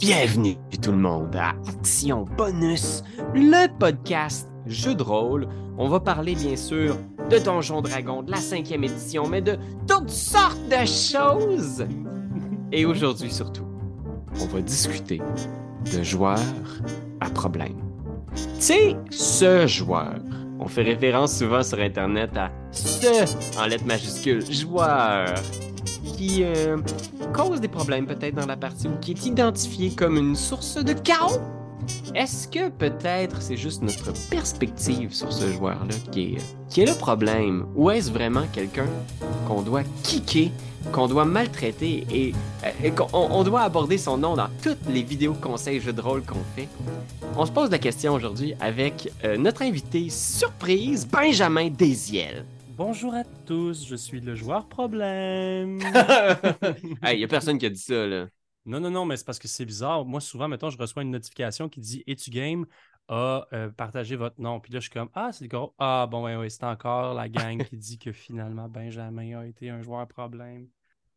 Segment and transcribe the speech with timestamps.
[0.00, 3.02] Bienvenue tout le monde à Action Bonus,
[3.34, 5.46] le podcast jeu de rôle.
[5.76, 6.96] On va parler bien sûr
[7.28, 11.86] de Donjon Dragon, de la cinquième édition, mais de toutes sortes de choses.
[12.72, 13.66] Et aujourd'hui surtout,
[14.40, 15.20] on va discuter
[15.94, 16.38] de joueurs
[17.20, 17.76] à problème.
[18.34, 20.14] Tu sais, ce joueur.
[20.60, 25.34] On fait référence souvent sur Internet à ce en lettres majuscules, joueur,
[26.42, 26.76] euh,
[27.32, 30.92] cause des problèmes peut-être dans la partie ou qui est identifié comme une source de
[30.92, 31.40] chaos.
[32.14, 36.36] Est-ce que peut-être c'est juste notre perspective sur ce joueur-là qui
[36.76, 37.66] est, le problème?
[37.74, 38.86] Ou est-ce vraiment quelqu'un
[39.48, 40.50] qu'on doit kicker,
[40.92, 42.34] qu'on doit maltraiter et,
[42.84, 46.22] et qu'on on doit aborder son nom dans toutes les vidéos conseils jeux de rôle
[46.22, 46.68] qu'on fait?
[47.36, 52.44] On se pose la question aujourd'hui avec euh, notre invité surprise, Benjamin Desiel.
[52.82, 55.80] Bonjour à tous, je suis le joueur problème.
[57.12, 58.26] Il n'y a personne qui a dit ça, là.
[58.64, 60.06] Non, non, non, mais c'est parce que c'est bizarre.
[60.06, 62.64] Moi, souvent, mettons, je reçois une notification qui dit Es-tu game?
[63.08, 64.60] A euh, partagé votre nom.
[64.60, 65.74] Puis là, je suis comme Ah, c'est gros.
[65.78, 69.68] Ah, bon, ouais, ouais, c'est encore la gang qui dit que finalement, Benjamin a été
[69.68, 70.66] un joueur problème.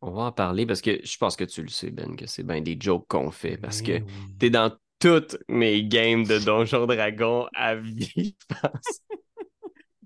[0.02, 2.42] On va en parler parce que je pense que tu le sais, Ben, que c'est
[2.42, 4.12] bien des jokes qu'on fait parce Ben que oui.
[4.38, 9.00] t'es dans toutes mes games de Donjon Dragon à vie, je pense.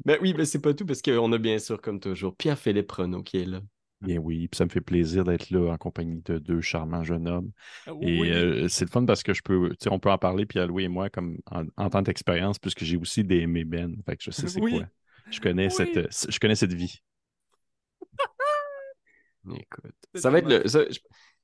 [0.09, 3.23] mais oui, mais c'est pas tout parce qu'on a bien sûr, comme toujours, Pierre-Philippe Renaud
[3.23, 3.61] qui est là.
[4.01, 7.29] Bien oui, puis ça me fait plaisir d'être là en compagnie de deux charmants jeunes
[7.29, 7.51] hommes.
[8.01, 8.31] Et Oui.
[8.31, 10.59] euh, c'est le fun parce que je peux, tu sais, on peut en parler, puis
[10.67, 13.97] Louis et moi, comme en, en tant qu'expérience, puisque j'ai aussi des aimés Ben.
[14.07, 14.79] Fait que je sais c'est Oui.
[14.79, 14.87] quoi.
[15.31, 15.73] Je connais, Oui.
[15.73, 17.03] cette, euh, je connais cette vie.
[19.51, 20.69] Écoute, ça va être le.
[20.69, 20.99] ça- je,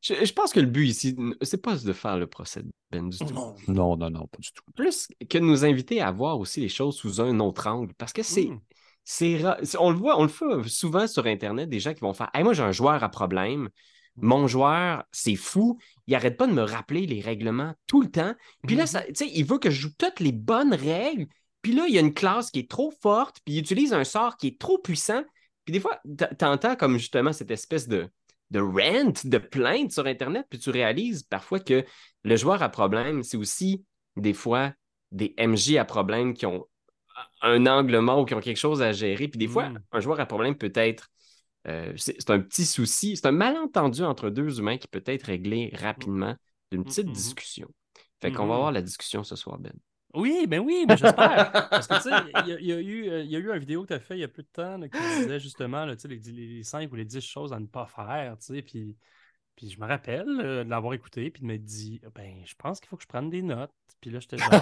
[0.04, 3.08] je- je pense que le but ici, c'est pas de faire le procès de Ben
[3.08, 3.32] du tout.
[3.32, 3.54] Non.
[3.68, 4.62] Non, non, non, pas du tout.
[4.76, 7.92] Plus que de nous inviter à voir aussi les choses sous un autre angle.
[7.94, 8.46] Parce que c'est.
[8.46, 8.60] Mm.
[9.06, 9.42] C'est
[9.78, 12.42] on le voit, on le fait souvent sur Internet, des gens qui vont faire Hey,
[12.42, 13.68] moi, j'ai un joueur à problème.
[14.16, 15.78] Mon joueur, c'est fou.
[16.06, 18.32] Il arrête pas de me rappeler les règlements tout le temps.
[18.66, 21.26] Puis là, ça- tu sais, il veut que je joue toutes les bonnes règles.
[21.62, 24.04] Puis là, il y a une classe qui est trop forte, puis il utilise un
[24.04, 25.22] sort qui est trop puissant.
[25.64, 25.98] Puis des fois,
[26.38, 28.08] t'entends comme justement cette espèce de,
[28.54, 31.84] de rant, de plainte sur Internet, puis tu réalises parfois que
[32.24, 33.84] le joueur à problème, c'est aussi
[34.16, 34.72] des fois
[35.12, 36.66] des MJ à problème qui ont
[37.42, 39.28] un angle mort ou qui ont quelque chose à gérer.
[39.28, 39.78] Puis des fois, Mm.
[39.92, 41.08] un joueur à problème peut être.
[41.66, 45.70] euh, c'est un petit souci, c'est un malentendu entre deux humains qui peut être réglé
[45.74, 46.36] rapidement
[46.70, 47.12] d'une petite Mhm.
[47.12, 47.68] discussion.
[48.20, 49.72] Fait qu'on va avoir la discussion ce soir, Ben.
[50.14, 51.50] Oui, ben oui, mais j'espère.
[51.70, 52.10] Parce que tu sais,
[52.46, 54.28] il y, euh, y a eu une vidéo que tu as fait il y a
[54.28, 57.52] peu de temps là, qui disait justement là, les, les 5 ou les 10 choses
[57.52, 58.36] à ne pas faire.
[58.64, 58.96] Puis,
[59.56, 62.80] puis je me rappelle euh, de l'avoir écouté puis de m'être dit ben je pense
[62.80, 63.72] qu'il faut que je prenne des notes.
[64.00, 64.52] Puis là, j'étais genre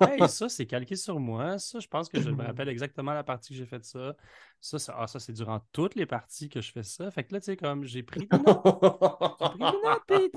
[0.00, 1.58] Hey, ça, c'est calqué sur moi.
[1.58, 4.14] Ça, je pense que je me rappelle exactement la partie que j'ai fait ça.
[4.60, 7.10] Ça, ça, ah, ça c'est durant toutes les parties que je fais ça.
[7.10, 8.46] Fait que là, tu sais, comme j'ai pris des notes.
[8.46, 10.34] J'ai pris des notes, Pete.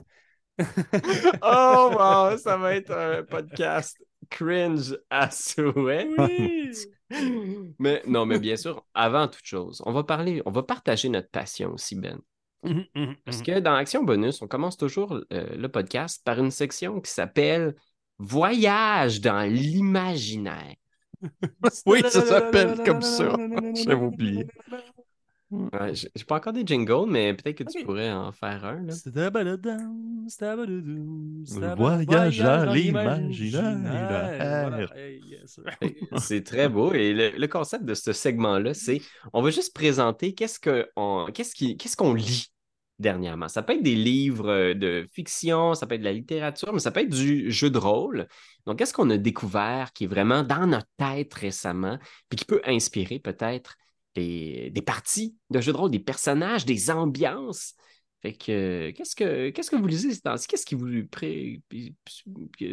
[1.41, 3.97] oh, wow, ça va être un podcast
[4.29, 6.09] cringe à souhait.
[6.17, 6.71] Oui.
[7.79, 11.29] Mais non, mais bien sûr, avant toute chose, on va parler, on va partager notre
[11.29, 12.19] passion aussi, Ben.
[12.63, 13.43] Mhm, mhm, Parce mhm.
[13.43, 17.75] que dans Action Bonus, on commence toujours euh, le podcast par une section qui s'appelle
[18.17, 20.75] Voyage dans l'imaginaire.
[21.85, 23.35] Oui, ça s'appelle comme ça.
[23.73, 24.45] J'avais oublié.
[25.51, 28.81] Ouais, j'ai pas encore des jingles, mais peut-être que tu pourrais en faire un.
[28.81, 28.91] Là.
[31.75, 33.61] Voyage dans l'imaginaire.
[36.17, 36.91] C'est très beau.
[36.93, 39.01] Et le, le concept de ce segment-là, c'est
[39.33, 42.47] on va juste présenter qu'est-ce que on- qu'est-ce qui- qu'est-ce qu'on lit
[42.97, 43.47] dernièrement.
[43.47, 46.79] Ça peut être des livres euh, de fiction, ça peut être de la littérature, mais
[46.79, 48.27] ça peut être du jeu de rôle.
[48.65, 52.61] Donc, qu'est-ce qu'on a découvert qui est vraiment dans notre tête récemment, puis qui peut
[52.65, 53.75] inspirer peut-être
[54.15, 57.75] des, des parties de jeux de rôle, des personnages, des ambiances.
[58.21, 60.47] Fait que euh, qu'est-ce que qu'est-ce que vous lisez ces temps-ci?
[60.47, 61.61] Qu'est-ce qui vous pré...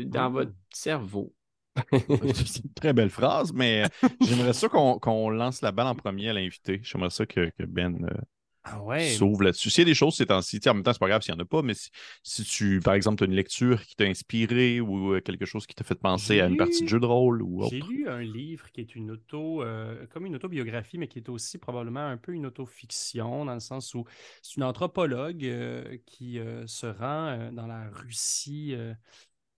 [0.06, 1.34] dans votre cerveau?
[1.90, 5.94] C'est une très belle phrase, mais euh, j'aimerais ça qu'on qu'on lance la balle en
[5.94, 6.80] premier à l'invité.
[6.82, 8.20] J'aimerais ça que, que Ben euh,
[8.64, 9.10] Ah ouais.
[9.10, 9.70] s'ouvre là-dessus.
[9.70, 11.40] S'il y a des choses ces temps-ci, en même temps, c'est pas grave s'il n'y
[11.40, 11.90] en a pas, mais si,
[12.22, 15.66] si tu, par exemple, tu as une lecture qui t'a inspiré ou euh, quelque chose
[15.66, 17.70] qui t'a fait penser à une partie de jeu de rôle ou autre.
[17.70, 21.28] J'ai lu un livre qui est une auto, euh, comme une autobiographie, mais qui est
[21.28, 24.04] aussi probablement un peu une autofiction, dans le sens où
[24.42, 28.76] c'est une anthropologue euh, qui euh, se rend dans la Russie,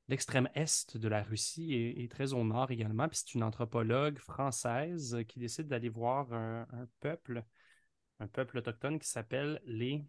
[0.09, 3.09] l'extrême est de la Russie et, et très au nord également.
[3.09, 7.45] Puis c'est une anthropologue française qui décide d'aller voir un, un peuple,
[8.20, 10.05] un peuple autochtone qui s'appelle les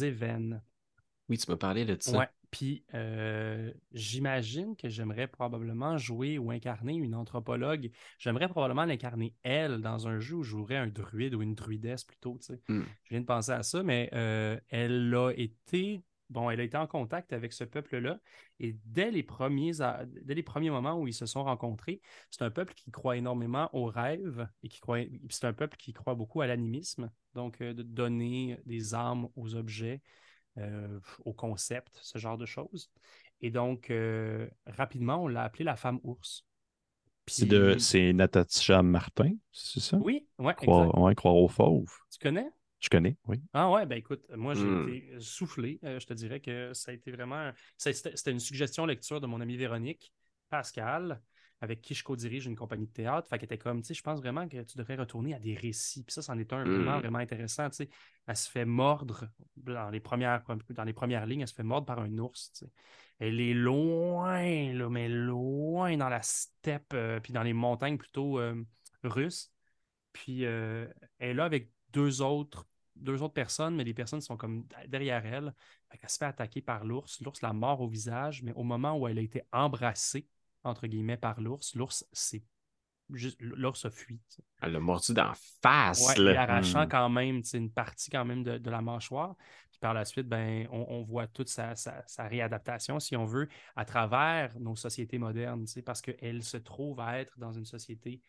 [0.00, 0.62] Évennes.
[1.28, 2.18] Oui, tu m'as parlé de ça.
[2.18, 2.28] Ouais.
[2.50, 7.90] Puis euh, j'imagine que j'aimerais probablement jouer ou incarner une anthropologue.
[8.18, 12.04] J'aimerais probablement l'incarner elle dans un jeu où je jouerais un druide ou une druidesse
[12.04, 12.38] plutôt.
[12.40, 12.60] tu sais.
[12.68, 12.84] Hmm.
[13.04, 16.76] Je viens de penser à ça, mais euh, elle a été bon, elle a été
[16.76, 18.18] en contact avec ce peuple-là.
[18.60, 19.72] Et dès les, premiers,
[20.22, 22.00] dès les premiers moments où ils se sont rencontrés,
[22.30, 24.98] c'est un peuple qui croit énormément aux rêves et qui croit.
[25.28, 29.54] C'est un peuple qui croit beaucoup à l'animisme, donc euh, de donner des âmes aux
[29.54, 30.02] objets,
[30.58, 32.90] euh, aux concepts, ce genre de choses.
[33.40, 36.44] Et donc, euh, rapidement, on l'a appelée la femme ours.
[37.28, 39.96] C'est Natacha Martin, c'est ça?
[39.96, 41.92] Oui, ouais, croire, ouais, croire aux fauves.
[42.10, 42.48] Tu connais?
[42.80, 43.40] Je connais, oui.
[43.52, 44.88] Ah ouais, ben écoute, moi j'ai Hmm.
[44.88, 45.80] été soufflé.
[45.82, 47.50] Euh, je te dirais que ça a été vraiment.
[47.78, 50.12] C'était une suggestion lecture de mon ami Véronique,
[50.50, 51.22] Pascal,
[51.62, 53.28] avec qui je co-dirige une compagnie de théâtre.
[53.28, 55.54] Fait qu'elle était comme, tu sais, je pense vraiment que tu devrais retourner à des
[55.54, 56.04] récits.
[56.04, 57.00] Puis ça, c'en est un vraiment, Hmm.
[57.00, 57.70] vraiment intéressant.
[57.70, 57.88] Tu sais,
[58.26, 59.26] elle se fait mordre
[59.56, 62.52] dans les premières, dans les premières lignes, elle se fait mordre par un ours.
[62.52, 62.72] tu sais.
[63.18, 68.38] Elle est loin, là, mais loin dans la steppe, euh, puis dans les montagnes plutôt
[68.38, 68.62] euh,
[69.02, 69.50] russes.
[70.12, 72.66] Puis elle est là avec deux autres,
[72.96, 75.54] deux autres personnes, mais les personnes sont comme derrière elle.
[76.00, 77.20] Qu'elle se fait attaquer par l'ours.
[77.22, 80.26] L'ours la mord au visage, mais au moment où elle a été embrassée,
[80.64, 82.04] entre guillemets, par l'ours, l'ours
[83.10, 84.20] juste l'ours a fui.
[84.60, 85.32] Elle l'a mordu d'en
[85.62, 86.90] face, Ouais, et arrachant Hmm.
[86.90, 89.36] quand même une partie quand même de, de la mâchoire.
[89.70, 93.24] Puis par la suite, ben, on, on voit toute sa, sa- sa réadaptation, si on
[93.24, 98.20] veut, à travers nos sociétés modernes, parce qu'elle se trouve à être dans une société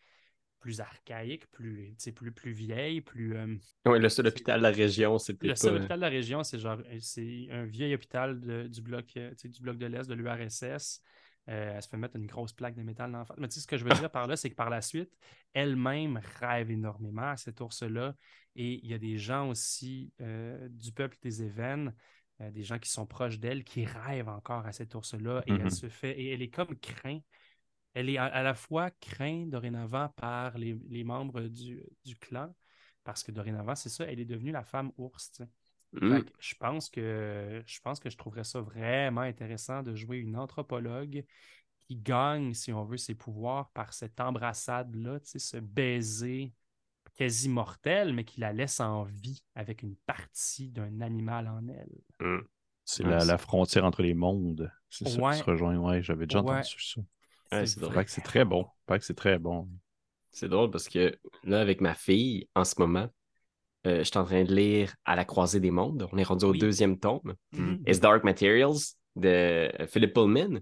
[0.58, 3.36] plus archaïque, plus, plus, plus vieille, plus...
[3.36, 3.56] euh,
[3.86, 5.56] Ouais, le seul hôpital de la région, c'était le pas...
[5.56, 9.32] seul hôpital de la région, c'est genre c'est un vieil hôpital de- du bloc euh,
[9.44, 11.02] du bloc de l'Est, de l'URSS.
[11.48, 13.38] Euh, elle se fait mettre une grosse plaque de métal dans la face.
[13.38, 15.10] Mais tu sais, ce que je veux dire par là, c'est que par la suite,
[15.54, 18.14] elle-même rêve énormément à cet ours-là.
[18.54, 21.94] Et il y a des gens aussi euh, du peuple des Évennes,
[22.42, 25.42] euh, des gens qui sont proches d'elle, qui rêvent encore à cet ours-là.
[25.46, 27.24] Et elle se fait, et elle est comme crainte.
[27.98, 32.54] Elle est à, à la fois crainte dorénavant par les, les membres du, du clan,
[33.02, 35.42] parce que dorénavant, c'est ça, elle est devenue la femme ours.
[35.92, 36.18] Hmm.
[36.38, 41.24] Je pense que je pense que je trouverais ça vraiment intéressant de jouer une anthropologue
[41.80, 46.52] qui gagne, si on veut, ses pouvoirs par cette embrassade-là, ce baiser
[47.16, 52.00] quasi mortel, mais qui la laisse en vie avec une partie d'un animal en elle.
[52.20, 52.42] Hmm.
[52.84, 54.70] C'est Ouais, la, frontière entre les mondes.
[54.88, 55.32] C'est ça Ouais.
[55.32, 55.76] qui se rejoint.
[55.78, 56.50] Ouais, j'avais déjà Ouais.
[56.58, 57.00] entendu ça.
[57.52, 58.04] Ouais, C'est drôle.
[58.06, 58.66] c'est très bon.
[58.86, 59.68] C'est vrai que c'est très bon.
[60.30, 63.08] C'est drôle parce que là, avec ma fille, en ce moment,
[63.86, 66.08] euh, je suis en train de lire À la croisée des mondes.
[66.12, 66.58] On est rendu au Oui.
[66.58, 67.34] deuxième tome.
[67.86, 70.60] It's Dark Materials de Philip Pullman.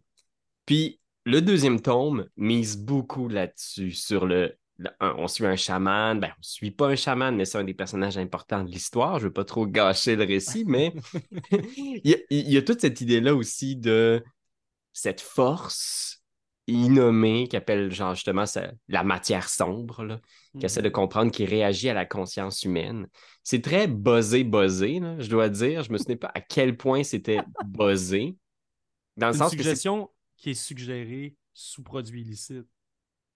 [0.66, 6.18] Puis le deuxième tome mise beaucoup là-dessus, sur le, le- un- on suit un chaman,
[6.20, 9.18] ben on suit pas un chaman, mais c'est un des personnages importants de l'histoire.
[9.18, 10.94] Je veux pas trop gâcher le récit, mais
[11.52, 14.22] il y, a, il y a toute cette idée-là aussi de
[14.92, 16.15] cette force
[16.66, 20.20] innommée qu'appelle genre justement ça- la matière sombre, là,
[20.58, 23.06] qui essaie de comprendre, qui réagit à la conscience humaine.
[23.42, 25.82] C'est très buzzé, buzzé, là, je dois dire.
[25.82, 28.36] Je me souviens pas à quel point c'était buzzé.
[29.16, 32.66] Dans le Une sens que c'est suggestion qui est suggérée sous produit illicite.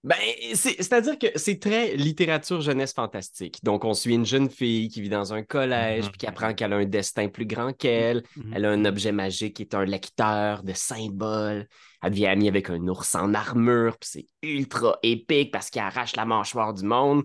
[0.03, 0.17] Ben,
[0.55, 3.59] c'est- c'est-à-dire que c'est très littérature jeunesse fantastique.
[3.63, 6.09] Donc, on suit une jeune fille qui vit dans un collège, Mhm.
[6.09, 8.23] puis qui apprend qu'elle a un destin plus grand qu'elle.
[8.35, 8.53] Mhm.
[8.55, 11.67] Elle a un objet magique qui est un lecteur de symboles.
[12.01, 16.15] Elle devient amie avec un ours en armure, puis c'est ultra épique parce qu'il arrache
[16.15, 17.23] la mâchoire du monde.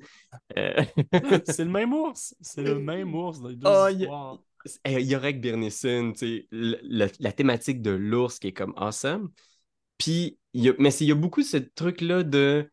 [0.59, 0.75] Euh,
[1.47, 2.35] c'est le même ours.
[2.43, 4.39] C'est le même ours dans les deux Oh, y histoires.
[4.85, 9.31] Eh, Yorek Birnisson, tu sais, le- le- la thématique de l'ours qui est comme awesome.
[9.97, 10.37] Puis,
[10.79, 12.71] mais il y a beaucoup ce truc-là de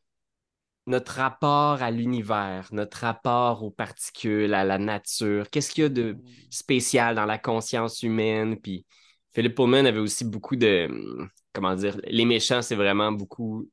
[0.88, 5.50] notre rapport à l'univers, notre rapport aux particules, à la nature.
[5.50, 6.18] Qu'est-ce qu'il y a de
[6.50, 8.60] spécial dans la conscience humaine?
[8.60, 8.86] Puis,
[9.34, 10.88] Philip Pullman avait aussi beaucoup de.
[10.90, 11.98] hum, Comment dire?
[12.06, 13.70] Les méchants, c'est vraiment beaucoup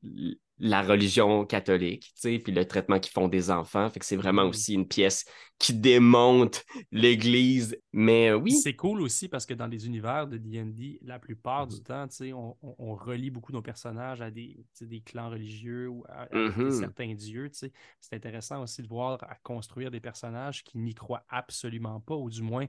[0.61, 3.89] la religion catholique, tu sais, puis le traitement qu'ils font des enfants.
[3.89, 4.49] Fait que c'est vraiment Mhm.
[4.49, 5.25] aussi une pièce
[5.57, 7.75] qui démonte l'Église.
[7.93, 11.65] Mais euh, oui, C'est cool aussi parce que dans les univers de D&D, la plupart
[11.65, 14.65] du temps, tu sais, on, on- on relie beaucoup nos personnages à des,
[15.03, 16.63] clans religieux ou à, à Mhm.
[16.63, 17.49] des certains dieux.
[17.49, 17.71] tu sais.
[17.99, 22.29] C'est intéressant aussi de voir à construire des personnages qui n'y croient absolument pas, ou
[22.29, 22.67] du moins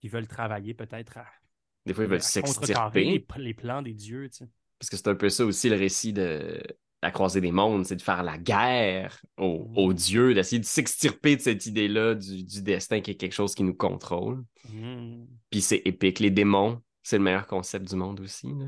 [0.00, 1.26] qui veulent travailler peut-être à,
[1.86, 3.26] des fois, ils veulent contrecarrer s'extirper.
[3.36, 4.28] les, les plans des dieux.
[4.28, 4.48] tu sais.
[4.78, 6.60] Parce que c'est un peu ça aussi le récit de
[7.02, 11.36] la croisée des mondes, c'est de faire la guerre aux, aux dieux, d'essayer de s'extirper
[11.36, 14.44] de cette idée-là du, du destin qui est quelque chose qui nous contrôle.
[14.72, 15.26] Mhm.
[15.50, 16.20] Puis c'est épique.
[16.20, 18.46] Les démons, c'est le meilleur concept du monde aussi.
[18.46, 18.66] là.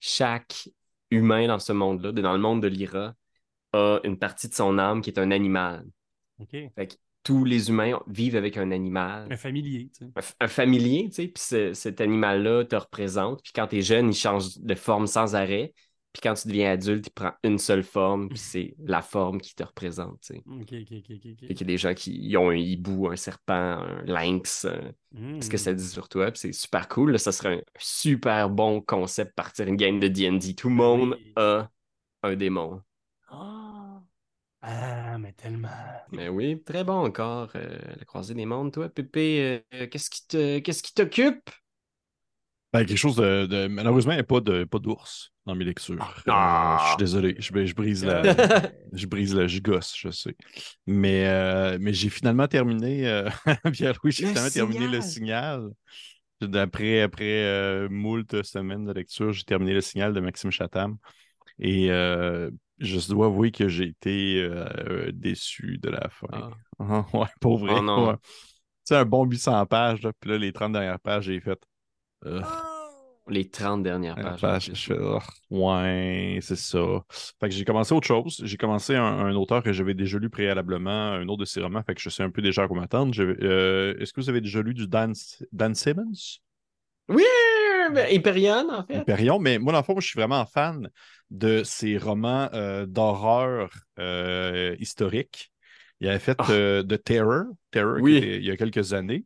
[0.00, 0.68] Chaque
[1.10, 3.14] humain dans ce monde-là, dans le monde de l'Ira,
[3.72, 5.84] a une partie de son âme qui est un animal.
[6.40, 6.50] OK.
[6.74, 9.30] Fait que tous les humains vivent avec un animal.
[9.30, 9.90] Un familier.
[9.94, 10.34] tu sais.
[10.40, 13.42] un, familier, tu sais, puis ce- cet animal-là te représente.
[13.42, 15.74] Puis quand t'es jeune, il change de forme sans arrêt.
[16.12, 19.54] Puis quand tu deviens adulte, il prend une seule forme, puis c'est la forme qui
[19.54, 20.20] te représente.
[20.20, 20.42] tu sais.
[20.46, 21.26] Ok, ok, ok, ok.
[21.32, 21.46] ok.
[21.48, 24.80] Fait qu'il y a des gens qui ont un hibou, un serpent, un lynx, euh,
[25.12, 25.40] Hmm.
[25.40, 27.12] ce que ça dit sur toi, puis c'est super cool.
[27.12, 27.18] là.
[27.18, 30.54] ça serait un super bon concept, partir une game de D&D.
[30.54, 31.32] Tout le monde Oui.
[31.36, 31.70] a
[32.22, 32.82] un démon.
[33.28, 34.02] Ah,
[34.60, 35.68] Ah, mais tellement.
[36.10, 38.72] Mais oui, très bon encore, euh, la croisée des mondes.
[38.72, 41.48] Toi, Pépé, euh, qu'est-ce qui te, qu'est-ce qui t'occupe?
[42.72, 45.64] Ben, quelque chose de, de- Malheureusement, il n'y a pas de pas d'ours dans mes
[45.64, 46.14] lectures.
[46.26, 46.76] Ah.
[46.76, 47.36] Euh, je suis désolé.
[47.38, 48.22] Je, je brise la.
[48.92, 50.34] Je brise la je gosse, je sais.
[50.86, 53.06] Mais, euh, mais j'ai finalement terminé.
[53.08, 53.28] euh,
[53.72, 55.68] Pierre-Louis, j'ai Le finalement terminé le signal.
[56.40, 60.96] D'après après, moult semaines de lecture, j'ai terminé le signal de Maxime Chatham.
[61.58, 64.48] Et je dois avouer que j'ai été
[65.12, 66.28] déçu de la fin.
[66.32, 66.50] Ah.
[67.12, 67.72] Ouais, pour vrai.
[67.76, 68.14] Oh ouais.
[68.84, 71.58] Sais, un bon 800 pages, là, puis là, les 30 dernières pages, j'ai fait.
[72.26, 72.40] Euh,
[73.28, 74.44] Les 30 dernières dernière pages.
[74.44, 74.74] en page, plus.
[74.76, 75.18] je fais, Oh,
[75.50, 76.78] ouais, c'est ça.
[77.40, 78.40] Fait que j'ai commencé autre chose.
[78.44, 81.82] J'ai commencé un, un auteur que j'avais déjà lu préalablement, un autre de ses romans,
[81.82, 83.12] fait que je sais un peu déjà à quoi m'attendre.
[83.20, 85.12] Euh, Est-ce que vous avez déjà lu du Dan,
[85.52, 86.38] Dan Simmons?
[87.08, 87.24] Oui,
[88.10, 88.98] Hyperion, en fait.
[89.00, 90.90] Hyperion, mais moi, dans le fond, moi, je suis vraiment fan
[91.30, 95.50] de ces romans euh, d'horreur euh, historiques.
[96.00, 96.46] Il avait fait Ah.
[96.50, 98.16] euh, The Terror, Terror qui Oui.
[98.16, 99.24] était il y a quelques années.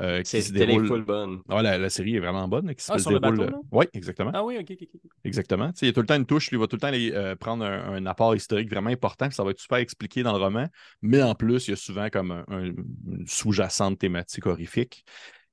[0.00, 0.86] Euh, qui se déroule.
[0.86, 1.40] full bonnes.
[1.48, 2.74] Ah, la, la série est vraiment bonne.
[2.74, 3.58] Qui se Ah, sur le bateau, là?
[3.72, 4.30] Oui, exactement.
[4.34, 5.00] Ah oui, ok, ok, ok.
[5.24, 5.70] Exactement.
[5.82, 7.12] Il y a tout le temps une touche, lui, il va tout le temps aller
[7.12, 10.32] euh, prendre un, un apport historique vraiment important, puis ça va être super expliqué dans
[10.32, 10.66] le roman.
[11.02, 15.04] Mais en plus, il y a souvent comme un, un- une sous-jacente thématique horrifique.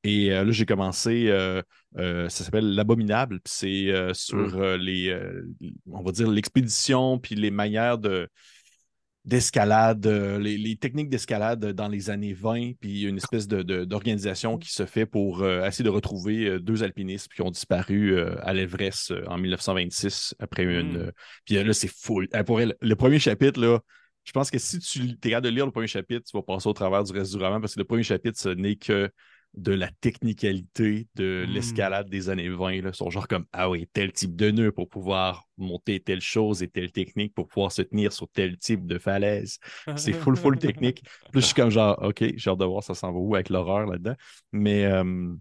[0.03, 1.61] Et euh, là, j'ai commencé, euh,
[1.97, 4.61] euh, ça s'appelle L'Abominable, puis c'est euh, sur Mm.
[4.61, 5.43] euh, les, euh,
[5.91, 8.29] on va dire, l'expédition, puis les manières de
[9.27, 13.83] d'escalade, euh, les, les techniques d'escalade dans les années 20, puis une espèce de- de-
[13.85, 18.17] d'organisation qui se fait pour euh, essayer de retrouver euh, deux alpinistes qui ont disparu
[18.17, 20.93] euh, à l'Everest en 1926 après une.
[20.93, 20.97] Mm.
[20.97, 21.11] euh,
[21.45, 22.27] puis là, c'est full.
[22.33, 23.79] Euh, pour elle, le premier chapitre, là,
[24.23, 26.67] je pense que si tu es capable de lire le premier chapitre, tu vas passer
[26.67, 29.09] au travers du reste du roman parce que le premier chapitre, ce n'est que
[29.57, 31.51] de la technicalité de Mm.
[31.51, 32.81] l'escalade des années 20.
[32.81, 32.89] Là.
[32.89, 36.63] Ils sont genre comme Ah oui, tel type de nœud pour pouvoir monter telle chose
[36.63, 39.57] et telle technique pour pouvoir se tenir sur tel type de falaise.
[39.97, 41.01] C'est full, full technique.
[41.33, 43.49] Là, je suis comme genre, OK, j'ai hâte de voir ça s'en va où avec
[43.49, 44.15] l'horreur là-dedans.
[44.51, 45.33] Mais euh,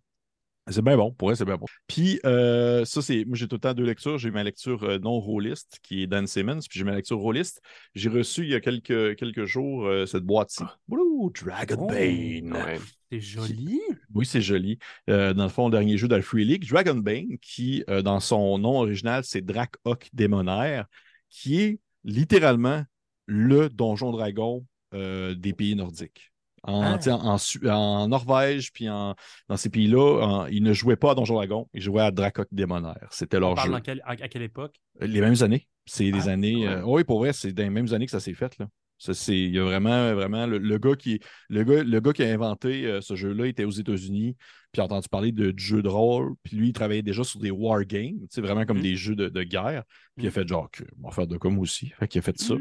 [0.68, 1.12] c'est bien bon.
[1.12, 1.66] Pour vrai, c'est bien bon.
[1.87, 3.25] Puis euh, ça, c'est.
[3.25, 4.18] Moi, j'ai tout le temps deux lectures.
[4.18, 7.61] J'ai ma lecture euh, non rôliste, qui est Dan Simmons, puis j'ai ma lecture rôliste.
[7.94, 10.64] J'ai reçu il y a quelques, quelques jours euh, cette boîte-ci.
[10.88, 11.87] Ouh, Dragon Oh.
[11.87, 12.52] Bane.
[12.52, 12.78] Ouais.
[13.10, 13.80] C'est joli.
[14.14, 14.78] Oui, c'est joli.
[15.10, 18.20] Euh, dans le fond, le dernier jeu dans le Free League, Dragonbane, qui, euh, dans
[18.20, 20.86] son nom original, c'est Drakok Démonaire,
[21.30, 22.84] qui est littéralement
[23.26, 26.32] le donjon dragon euh, des pays nordiques.
[26.62, 27.10] En, Ah.
[27.12, 27.36] en,
[27.70, 29.14] en Norvège, puis en,
[29.48, 33.06] dans ces pays-là, ils ne jouaient pas à Donjon Dragon, ils jouaient à Drakok Démonaire.
[33.12, 33.80] C'était leur parle jeu.
[33.80, 34.75] quelle- à, à quelle époque?
[35.00, 35.68] Les mêmes années.
[35.84, 36.66] C'est des Ah, années.
[36.68, 36.82] ouais.
[36.84, 38.58] oui, pour vrai, c'est dans les mêmes années que ça s'est fait.
[38.58, 38.66] Là.
[38.99, 42.12] Ça, c'est, il y a vraiment, vraiment le, le gars qui, le gars, le gars
[42.15, 44.37] qui a inventé euh, ce jeu-là était aux États-Unis,
[44.73, 47.50] puis a entendu parler de jeux de rôle, puis lui, il travaillait déjà sur des
[47.50, 48.83] war games, vraiment comme Mm.
[48.83, 49.85] des jeux de, de guerre,
[50.17, 50.33] puis il a Mm.
[50.33, 50.71] fait genre,
[51.03, 51.88] on va faire de comme aussi?
[51.99, 52.55] Fait qu'il a fait ça.
[52.55, 52.61] Mm.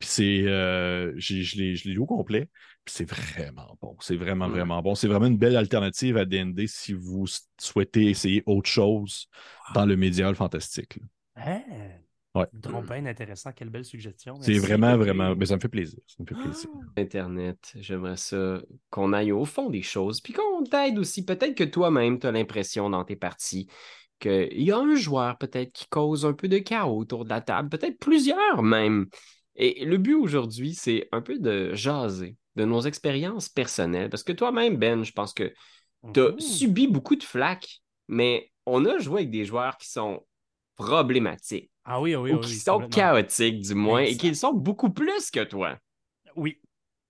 [0.00, 2.48] Puis c'est, euh, j'ai- je l'ai lu au complet,
[2.84, 3.96] puis c'est vraiment bon.
[4.00, 4.94] C'est vraiment, vraiment bon.
[4.96, 7.26] C'est vraiment une belle alternative à D&D si vous
[7.60, 9.28] souhaitez essayer autre chose
[9.74, 10.98] dans le médiéval fantastique.
[12.36, 13.06] Ouais.
[13.06, 13.52] Intéressant.
[13.52, 14.34] Quelle belle suggestion.
[14.40, 15.34] C'est vraiment, vraiment.
[15.34, 15.98] Mais ça me fait plaisir.
[16.06, 16.70] Ça me fait plaisir.
[16.96, 21.24] Internet, j'aimerais ça qu'on aille au fond des choses, puis qu'on t'aide aussi.
[21.24, 23.68] Peut-être que toi-même, tu as l'impression dans tes parties
[24.18, 27.40] qu'il y a un joueur peut-être qui cause un peu de chaos autour de la
[27.42, 29.06] table, peut-être plusieurs même.
[29.56, 34.32] Et le but aujourd'hui, c'est un peu de jaser de nos expériences personnelles, parce que
[34.32, 35.52] toi-même, Ben, je pense que
[36.14, 36.40] tu as Mhm.
[36.40, 40.24] subi beaucoup de flaques, mais on a joué avec des joueurs qui sont
[40.76, 42.40] problématiques, Ah oui, oui, ou oui.
[42.40, 45.78] qui oui, sont chaotiques du moins, et qui le sont beaucoup plus que toi.
[46.34, 46.60] Oui,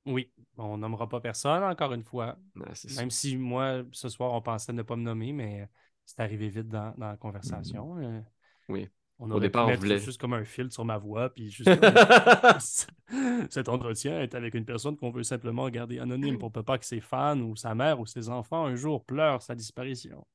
[0.04, 0.30] oui.
[0.58, 2.36] On nommera pas personne, encore une fois.
[2.54, 2.66] Ouais.
[2.96, 5.68] Même si moi, ce soir, on pensait ne pas me nommer, mais
[6.04, 7.98] c'est arrivé vite dans, dans la conversation.
[7.98, 8.20] euh.
[8.68, 8.88] Oui.
[9.18, 11.70] On Au départ, on voulait- juste comme un fil sur ma voix, puis juste
[13.50, 17.00] cet entretien est avec une personne qu'on veut simplement garder anonyme pour pas que ses
[17.00, 20.26] fans ou sa mère ou ses enfants un jour pleurent sa disparition.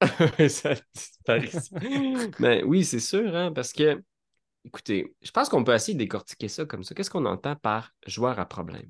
[0.48, 1.50] Ça disparaît.
[2.40, 4.02] Mais oui, c'est sûr, hein, parce que,
[4.64, 6.94] écoutez, je pense qu'on peut essayer de décortiquer ça comme ça.
[6.94, 8.88] Qu'est-ce qu'on entend par joueur à problème?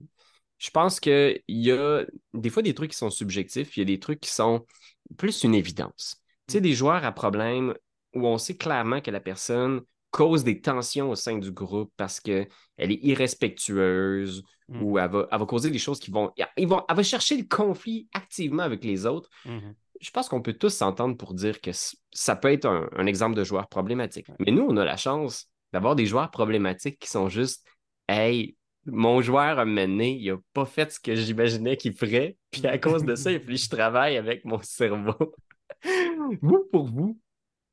[0.58, 3.86] Je pense qu'il y a des fois des trucs qui sont subjectifs, il y a
[3.86, 4.66] des trucs qui sont
[5.16, 6.22] plus une évidence.
[6.46, 7.74] Tu sais, des joueurs à problème
[8.14, 12.20] où on sait clairement que la personne cause des tensions au sein du groupe parce
[12.20, 12.48] qu'elle
[12.78, 14.82] est irrespectueuse Mm.
[14.82, 16.82] ou elle va, elle va causer des choses qui vont, ils vont.
[16.88, 19.74] Elle va chercher le conflit activement avec les autres Mhm.
[20.00, 21.70] Je pense qu'on peut tous s'entendre pour dire que
[22.12, 24.28] ça peut être un, exemple de joueur problématique.
[24.38, 27.66] Mais nous, on a la chance d'avoir des joueurs problématiques qui sont juste
[28.08, 32.66] Hey, mon joueur a mené, il n'a pas fait ce que j'imaginais qu'il ferait, puis
[32.66, 35.34] à cause de ça, je travaille avec mon cerveau.
[36.42, 37.20] vous, pour vous,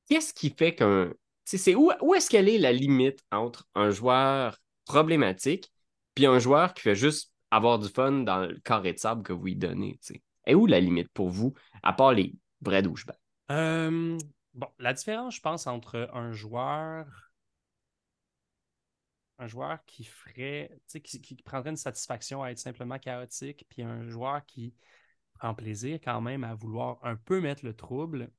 [0.09, 1.11] qu'est-ce qui fait qu'un.
[1.45, 5.71] C'est où, où est-ce qu'elle est la limite entre un joueur problématique
[6.13, 9.31] puis un joueur qui fait juste avoir du fun dans le carré de sable que
[9.31, 9.97] vous lui donnez?
[10.47, 13.15] Et où la limite pour vous, à part les vrais douchebags?
[13.51, 14.17] Euh,
[14.53, 17.05] bon, la différence, je pense, entre un joueur
[19.39, 24.07] un joueur qui ferait, qui, qui, prendrait une satisfaction à être simplement chaotique, puis un
[24.09, 24.73] joueur qui
[25.33, 28.31] prend plaisir quand même à vouloir un peu mettre le trouble,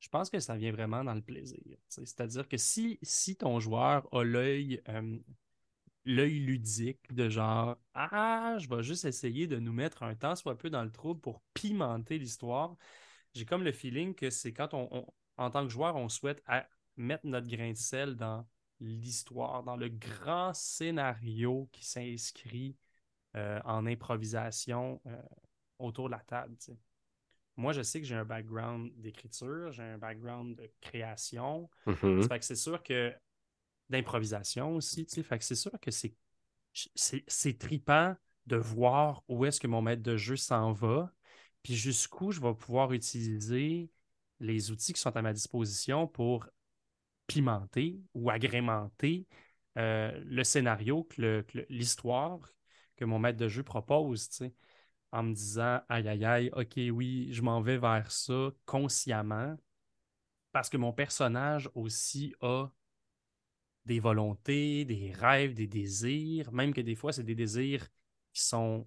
[0.00, 1.78] je pense que ça vient vraiment dans le plaisir.
[1.88, 5.18] C'est-à-dire que si, si ton joueur a l'œil euh,
[6.04, 10.56] l'œil ludique de genre Ah, je vais juste essayer de nous mettre un temps soit
[10.56, 12.76] peu dans le trouble pour pimenter l'histoire.
[13.34, 15.06] J'ai comme le feeling que c'est quand on,
[15.36, 16.42] en tant que joueur, on souhaite
[16.96, 18.46] mettre notre grain de sel dans
[18.80, 22.76] l'histoire, dans le grand scénario qui s'inscrit
[23.36, 25.22] euh, en improvisation euh,
[25.78, 26.56] autour de la table.
[27.56, 31.70] Moi, je sais que j'ai un background d'écriture, j'ai un background de création.
[31.86, 32.42] Mm-hmm.
[32.42, 33.12] c'est sûr que
[33.90, 35.06] d'improvisation aussi.
[35.06, 36.14] Fait que c'est sûr que c'est,
[36.94, 41.12] c'est, tripant de voir où est-ce que mon maître de jeu s'en va,
[41.62, 43.90] puis jusqu'où je vais pouvoir utiliser
[44.40, 46.46] les outils qui sont à ma disposition pour
[47.26, 49.26] pimenter ou agrémenter
[49.78, 51.08] euh, le scénario,
[51.68, 52.38] l'histoire
[52.96, 54.28] que mon maître de jeu propose,
[55.12, 59.56] en me disant aïe aïe aïe, ok, oui, je m'en vais vers ça consciemment,
[60.52, 62.68] parce que mon personnage aussi a
[63.86, 67.86] des volontés, des rêves, des désirs, même que des fois, c'est des désirs
[68.32, 68.86] qui sont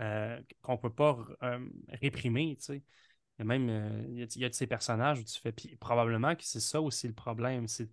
[0.00, 2.56] euh, qu'on ne peut pas euh, réprimer.
[2.58, 2.76] Tu sais.
[2.76, 5.52] Il y a même euh, il y a, de ces personnages où tu fais.
[5.52, 7.66] Puis probablement que c'est ça aussi le problème.
[7.66, 7.88] C'est,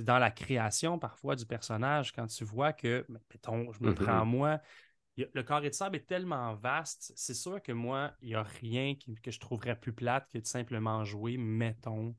[0.00, 4.28] dans la création parfois du personnage, quand tu vois que, mettons, je me prends mm-hmm.
[4.28, 4.60] moi.
[5.16, 8.94] le carré de sable est tellement vaste, c'est sûr que moi, il n'y a rien
[9.22, 12.16] que je trouverais plus plate que de simplement jouer, mettons,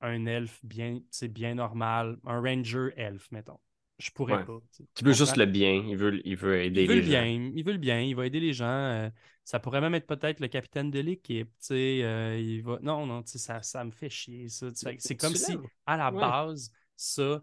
[0.00, 3.58] un elfe bien, c'est bien normal, un ranger elfe, mettons.
[3.98, 4.58] Je pourrais pas.
[4.94, 7.22] Tu veux juste le bien, il veut, il veut aider il veut les le gens.
[7.22, 8.64] Bien, il veut le bien, il va aider les gens.
[8.66, 9.10] Euh,
[9.44, 11.52] ça pourrait même être peut-être le capitaine de l'équipe.
[11.70, 12.78] Euh, il va...
[12.80, 14.48] Non, non, ça, ça me fait chier.
[14.48, 14.68] Ça.
[14.98, 17.42] C'est comme si, à la base, ça,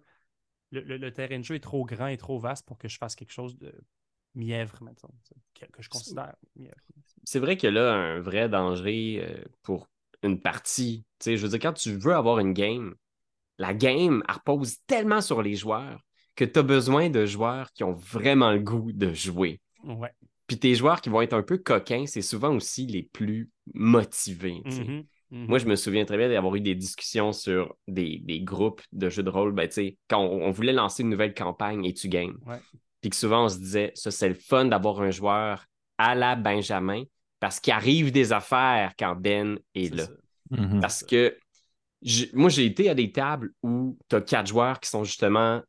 [0.72, 3.34] le, terrain de jeu est trop grand et trop vaste pour que je fasse quelque
[3.34, 3.72] chose de
[4.34, 5.10] mièvre, mettons,
[5.54, 6.76] que, je considère mièvre.
[7.24, 9.90] C'est vrai que là, un vrai danger euh, pour
[10.24, 11.06] une partie.
[11.24, 12.96] je veux dire, quand tu veux avoir une game,
[13.58, 16.00] la game, elle repose tellement sur les joueurs
[16.36, 19.60] que tu as besoin de joueurs qui ont vraiment le goût de jouer.
[19.84, 20.12] Ouais.
[20.46, 24.62] Puis tes joueurs qui vont être un peu coquins, c'est souvent aussi les plus motivés.
[24.66, 25.06] Mm-hmm.
[25.32, 25.48] Mm-hmm.
[25.48, 29.24] Moi, je me souviens très bien d'avoir eu des discussions sur des, groupes de jeux
[29.24, 29.52] de rôle.
[29.52, 29.68] Ben,
[30.08, 32.38] quand on, voulait lancer une nouvelle campagne et tu gagnes.
[33.02, 35.66] Puis que souvent, on se disait, ça, c'est le fun d'avoir un joueur
[35.98, 37.04] à la Benjamin
[37.40, 40.08] parce qu'il arrive des affaires quand Ben est, là.
[40.52, 40.80] Mhm.
[40.80, 41.38] Parce que
[42.34, 45.62] moi, j'ai été à des tables où tu as quatre joueurs qui sont justement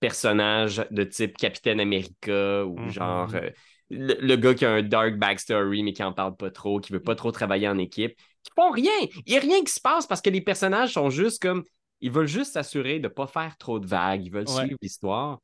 [0.00, 2.90] personnages de type Capitaine America ou mhm.
[2.90, 3.50] genre euh,
[3.90, 7.02] le, gars qui a un dark backstory mais qui en parle pas trop, qui veut
[7.02, 8.92] pas trop travailler en équipe, qui font rien.
[9.26, 11.64] Il n'y a rien qui se passe parce que les personnages sont juste comme.
[12.02, 15.38] Ils veulent juste s'assurer de ne pas faire trop de vagues, ils veulent suivre l'histoire.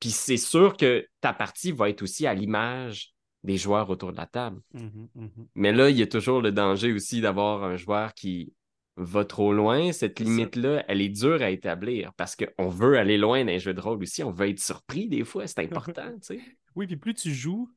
[0.00, 3.12] Puis c'est sûr que ta partie va être aussi à l'image
[3.44, 4.60] des joueurs autour de la table.
[4.72, 5.48] Mhm, mhm.
[5.54, 8.54] Mais là, il y a toujours le danger aussi d'avoir un joueur qui
[8.96, 9.92] va trop loin.
[9.92, 13.74] Cette limite-là, elle est dure à établir parce qu'on veut aller loin dans les jeux
[13.74, 14.22] de rôle aussi.
[14.22, 16.14] On veut être surpris des fois, c'est important.
[16.74, 17.70] Oui, puis plus tu joues,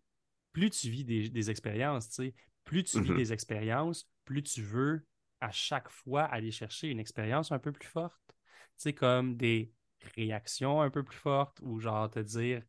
[0.53, 2.21] plus tu vis des, expériences.
[2.63, 3.17] Plus tu vis mhm.
[3.17, 5.05] des expériences, plus tu veux
[5.41, 8.21] à chaque fois aller chercher une expérience un peu plus forte.
[8.29, 8.35] Tu
[8.77, 9.73] sais, comme des
[10.15, 12.63] réactions un peu plus fortes ou genre te dire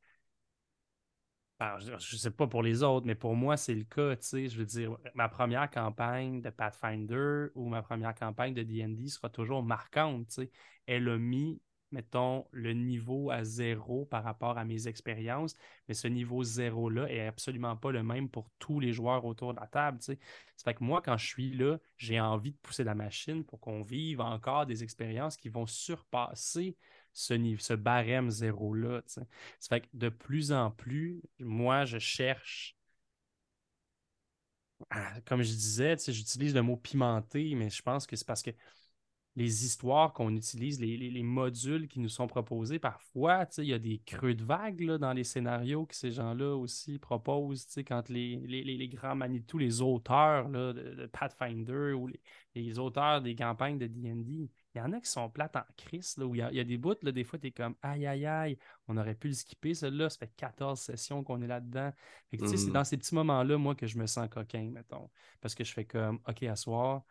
[1.60, 4.14] je ne sais pas pour les autres, mais pour moi, c'est le cas.
[4.20, 9.30] Je veux dire, ma première campagne de Pathfinder ou ma première campagne de DD sera
[9.30, 10.38] toujours marquante.
[10.86, 11.60] Elle a mis,
[11.92, 15.56] mettons, le niveau à zéro par rapport à mes expériences,
[15.88, 19.60] mais ce niveau zéro-là est absolument pas le même pour tous les joueurs autour de
[19.60, 19.98] la table.
[20.00, 20.18] C'est
[20.62, 23.80] fait que moi, quand je suis là, j'ai envie de pousser la machine pour qu'on
[23.80, 26.76] vive encore des expériences qui vont surpasser
[27.16, 29.02] ce, barème zéro-là.
[29.06, 29.22] Ça
[29.68, 32.76] fait que de plus en plus, moi, je cherche.
[35.24, 38.50] comme je disais, j'utilise le mot pimenté, mais je pense que c'est parce que
[39.36, 42.78] les histoires qu'on utilise, les, modules qui nous sont proposés.
[42.78, 46.98] Parfois, il y a des creux de vagues dans les scénarios que ces gens-là aussi
[46.98, 47.66] proposent.
[47.86, 52.08] Quand les, grands Manitou, les auteurs de, Pathfinder ou
[52.54, 56.18] les, auteurs des campagnes de D&D, il y en a qui sont plates en crise,
[56.18, 58.58] où il y, a, des bouts, là, des fois, tu es comme aïe, aïe, aïe,
[58.88, 59.72] on aurait pu le skipper.
[59.72, 61.92] Celle-là, ça fait 14 sessions qu'on est là-dedans.
[62.30, 62.72] C'est mmh.
[62.72, 65.10] dans ces petits moments-là, moi, que je me sens coquin, mettons.
[65.40, 67.04] Parce que je fais comme, OK, à soir,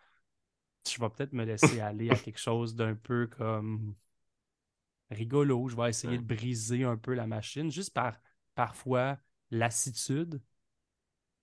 [0.88, 3.96] je vais peut-être me laisser aller à quelque chose d'un peu comme
[5.10, 5.68] rigolo.
[5.68, 8.20] Je vais essayer de briser un peu la machine, juste par
[8.54, 9.18] parfois
[9.50, 10.40] lassitude.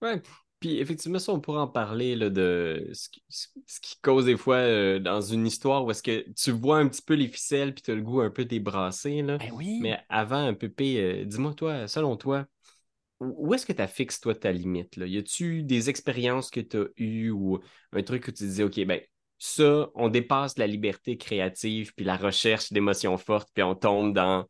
[0.01, 0.23] Ouais.
[0.63, 5.01] Puis effectivement, ça, on pourrait en parler là, de ce qui, cause des fois euh,
[5.01, 7.91] dans une histoire où est-ce que tu vois un petit peu les ficelles puis tu
[7.91, 9.23] as le goût un peu débrassé.
[9.23, 9.39] Là.
[9.39, 9.81] Ben oui.
[9.83, 12.47] Mais avant, un peu, euh, dis-moi, toi, selon toi,
[13.19, 14.97] où est-ce que tu fixes, toi, ta limite?
[14.97, 15.07] Là?
[15.07, 17.59] Y a-tu des expériences que tu as eues ou
[17.93, 19.01] un truc que tu disais, OK, ben
[19.39, 24.47] ça, on dépasse la liberté créative puis la recherche d'émotions fortes, puis on tombe dans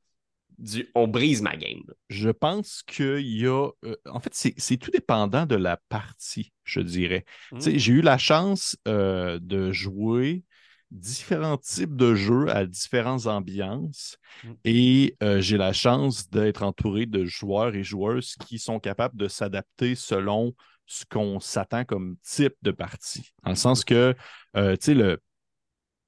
[0.59, 1.83] du on brise ma game.
[2.09, 3.71] Je pense qu'il y a.
[3.85, 7.25] Euh, en fait, c'est tout dépendant de la partie, je dirais.
[7.53, 7.59] Mmh.
[7.77, 10.45] J'ai eu la chance euh, de jouer
[10.91, 14.53] différents types de jeux à différentes ambiances mmh.
[14.65, 19.29] et euh, j'ai la chance d'être entouré de joueurs et joueuses qui sont capables de
[19.29, 20.55] s'adapter selon
[20.87, 23.33] ce qu'on s'attend comme type de partie.
[23.43, 24.15] Dans le sens que,
[24.55, 25.19] tu sais, le,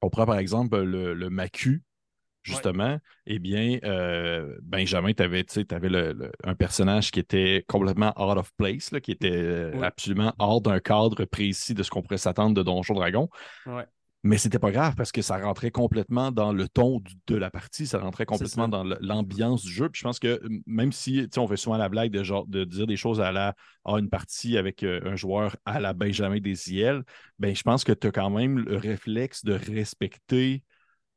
[0.03, 1.83] on prend par exemple le, le Macu,
[2.45, 8.53] justement, eh bien, euh, Benjamin, tu avais, avais un personnage qui était complètement out of
[8.57, 12.63] place, qui était euh, absolument hors d'un cadre précis de ce qu'on pourrait s'attendre de
[12.63, 13.29] Donjon Dragon.
[13.67, 13.87] Ouais.
[14.27, 17.87] Mais c'était pas grave parce que ça rentrait complètement dans le ton de la partie,
[17.87, 19.91] ça rentrait complètement dans l'ambiance du jeu.
[19.91, 22.87] Puis je pense que même si on fait souvent la blague de, genre, de dire
[22.87, 23.55] des choses à la
[23.85, 27.05] à une partie avec euh, un joueur à la Benjamin Desiel,
[27.39, 30.63] ben je pense que tu as quand même le réflexe de respecter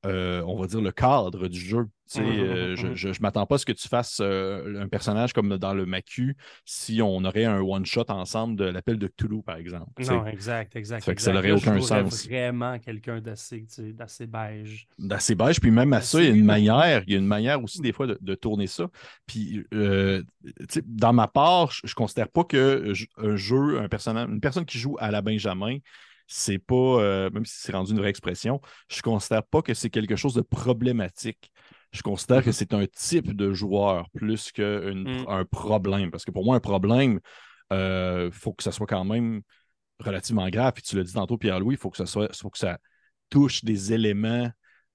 [0.06, 1.88] euh, on va dire, le cadre du jeu.
[2.16, 5.58] Mmh, euh, je ne m'attends pas à ce que tu fasses euh, un personnage comme
[5.58, 10.06] dans le Macu si on aurait un one-shot ensemble de l'appel de Cthulhu, par exemple.
[10.06, 11.20] Non, exact, exact.
[11.20, 12.26] ça n'aurait aucun sens.
[12.28, 13.66] vraiment quelqu'un d'assez
[14.28, 14.88] beige.
[14.98, 17.28] D'assez beige, puis même à ça, il y a une manière, il y a une
[17.28, 18.88] manière aussi des fois de, tourner ça.
[19.26, 19.66] Puis
[20.86, 24.78] dans ma part, je ne considère pas que un jeu, un personnage, une personne qui
[24.78, 25.80] joue à la Benjamin,
[26.28, 29.90] c'est pas, euh, même si c'est rendu une vraie expression, je considère pas que c'est
[29.90, 31.52] quelque chose de problématique.
[31.92, 32.54] Je considère que mm-hmm.
[32.54, 35.46] c'est un type de joueur plus qu'un mm.
[35.50, 36.12] problème.
[36.12, 37.20] Parce que pour moi, un problème,
[37.72, 39.42] il euh, faut que ça soit quand même
[40.00, 40.74] relativement grave.
[40.74, 42.78] Puis tu l'as dit tantôt, Pierre-Louis, il faut que ça soit, faut que ça
[43.30, 44.50] touche des éléments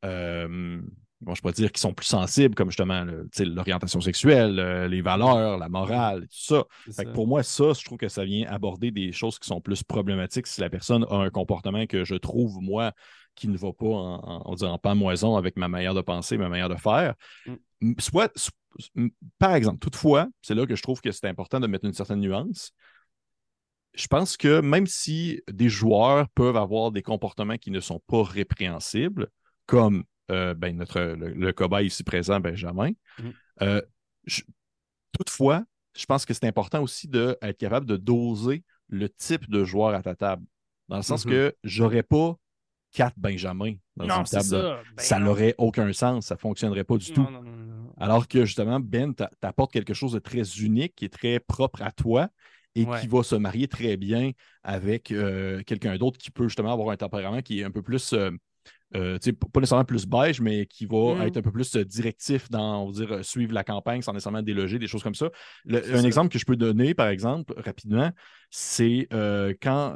[0.05, 0.81] euh,
[1.23, 3.05] bon, je pourrais dire, qui sont plus sensibles, comme justement
[3.39, 7.05] l'orientation sexuelle, euh, les valeurs, la morale, tout ça.
[7.15, 10.47] pour moi, ça, je trouve que ça vient aborder des choses qui sont plus problématiques
[10.47, 12.93] si la personne a un comportement que je trouve, moi,
[13.35, 16.69] qui ne va pas en, en, en pamoison avec ma manière de penser, ma manière
[16.69, 17.15] de faire.
[17.81, 17.93] Mm.
[17.99, 18.53] Soit,
[19.39, 22.21] par exemple, toutefois, c'est là que je trouve que c'est important de mettre une certaine
[22.21, 22.73] nuance.
[23.95, 28.23] Je pense que même si des joueurs peuvent avoir des comportements qui ne sont pas
[28.23, 29.29] répréhensibles,
[29.67, 32.91] comme euh, ben, notre, le, cobaye ici présent, Benjamin.
[33.19, 33.31] Mm.
[33.63, 33.83] Euh,
[35.13, 35.65] toutefois,
[35.97, 40.03] je pense que c'est important aussi d'être capable de doser le type de joueur à
[40.03, 40.45] ta table.
[40.89, 41.31] Dans le sens mm-hmm.
[41.31, 42.37] que j'aurais pas
[42.93, 44.45] quatre Benjamin dans une table.
[44.99, 47.27] Ça, ben n'aurait aucun sens, ça ne fonctionnerait pas du tout.
[47.99, 51.91] Alors que justement, Ben t'apporte quelque chose de très unique, qui est très propre à
[51.91, 52.29] toi
[52.75, 54.33] et qui va se marier très bien
[54.63, 58.13] avec euh, quelqu'un d'autre qui peut justement avoir un tempérament qui est un peu plus
[58.13, 58.31] euh,
[58.93, 61.23] pas nécessairement plus beige, mais qui va mm.
[61.23, 64.13] être un peu plus euh, directif dans, on va dire, euh, suivre la campagne sans
[64.13, 65.31] nécessairement déloger, des choses comme ça.
[65.69, 68.11] un exemple que je peux donner, par exemple, rapidement,
[68.51, 69.09] c'est
[69.61, 69.95] quand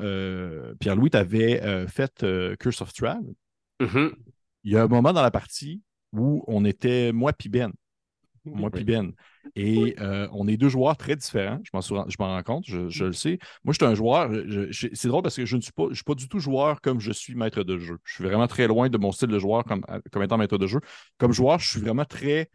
[0.81, 2.25] Pierre-Louis t'avait fait
[2.59, 3.35] Curse of Travel.
[3.81, 4.13] Mm-hmm.
[4.65, 5.83] Il y a un moment dans la partie
[6.13, 7.73] où on était, moi puis Ben,
[8.47, 9.13] moi puis Ben.
[9.55, 11.61] Et euh, on est deux joueurs très différents.
[11.65, 13.07] Je m'en rends compte, je, mm.
[13.07, 13.39] le sais.
[13.65, 14.31] Moi, je suis un joueur.
[14.71, 17.01] C'est drôle parce que je ne suis pas, je suis pas du tout joueur comme
[17.01, 17.99] je suis maître de jeu.
[18.05, 20.67] Je suis vraiment très loin de mon style de joueur comme, comme étant maître de
[20.67, 20.81] jeu.
[21.19, 22.51] Comme joueur, je suis vraiment très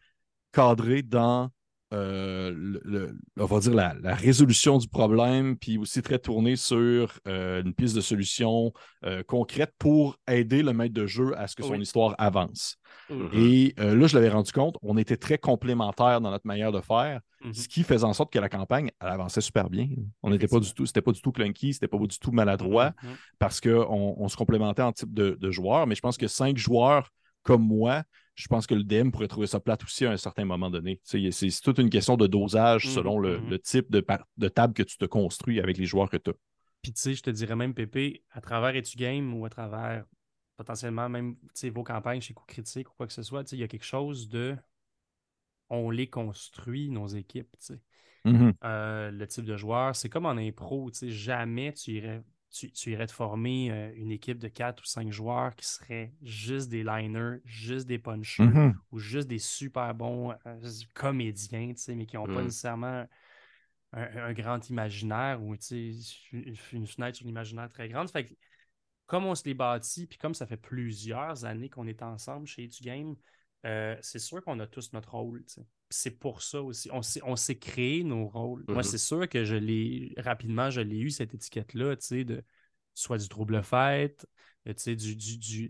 [0.51, 1.49] cadré dans
[1.93, 7.62] euh, le, on va dire la, résolution du problème, puis aussi très tourné sur euh,
[7.62, 8.71] une piste de solution
[9.06, 12.77] euh, concrète pour aider le maître de jeu à ce que son histoire avance.
[13.10, 13.30] Mm-hmm.
[13.36, 17.19] Et là, je l'avais rendu compte, on était très complémentaires dans notre manière de faire,
[17.43, 17.54] mm-hmm.
[17.54, 19.89] ce qui faisait en sorte que la campagne, elle avançait super bien.
[20.23, 22.89] On n'était pas du tout, c'était pas du tout clunky, c'était pas du tout maladroit,
[22.89, 23.15] mm-hmm.
[23.38, 26.58] parce qu'on on se complémentait en type de, de joueurs, mais je pense que cinq
[26.58, 27.12] joueurs
[27.43, 28.04] comme moi,
[28.36, 30.99] je pense que le DM pourrait trouver ça plate aussi à un certain moment donné.
[31.04, 31.30] C'est
[31.62, 33.60] toute une question de dosage mmh, selon le, mmh.
[33.60, 34.06] type de,
[34.38, 36.34] de, table que tu te construis avec les joueurs que tu as.
[36.82, 40.06] Puis tu sais, je te dirais même, Pépé, à travers Etu Game ou à travers
[40.58, 41.36] potentiellement même
[41.73, 44.30] vos campagnes chez Coup Critique ou quoi que ce soit, il y a quelque chose
[44.30, 44.56] de.
[45.69, 47.56] On les construit, nos équipes.
[48.25, 48.54] Mhm.
[48.63, 50.89] Euh, le type de joueur, c'est comme en impro.
[51.01, 55.56] Jamais tu irais, tu, irais te former euh, une équipe de 4 ou 5 joueurs
[55.56, 58.78] qui seraient juste des liners, juste des punchers Mhm.
[58.92, 62.46] ou juste des super bons euh, comédiens, mais qui n'ont pas Mm.
[62.46, 63.06] nécessairement
[63.94, 68.10] un, un grand imaginaire ou une, une fenêtre sur l'imaginaire très grande.
[68.10, 68.34] Fait que,
[69.08, 72.64] comme on se les bâtit, puis comme ça fait plusieurs années qu'on est ensemble chez
[72.64, 73.16] Etu Game,
[73.66, 75.44] euh, c'est sûr qu'on a tous notre rôle.
[75.93, 76.89] C'est pour ça aussi.
[76.93, 78.65] On s'est, on s'est créé nos rôles.
[78.71, 78.84] Moi, Mhm.
[78.84, 82.43] c'est sûr que je l'ai rapidement, je l'ai eu, cette étiquette-là, tu sais, de
[82.93, 84.25] soit du trouble fête,
[84.65, 85.67] tu sais, du, du, du,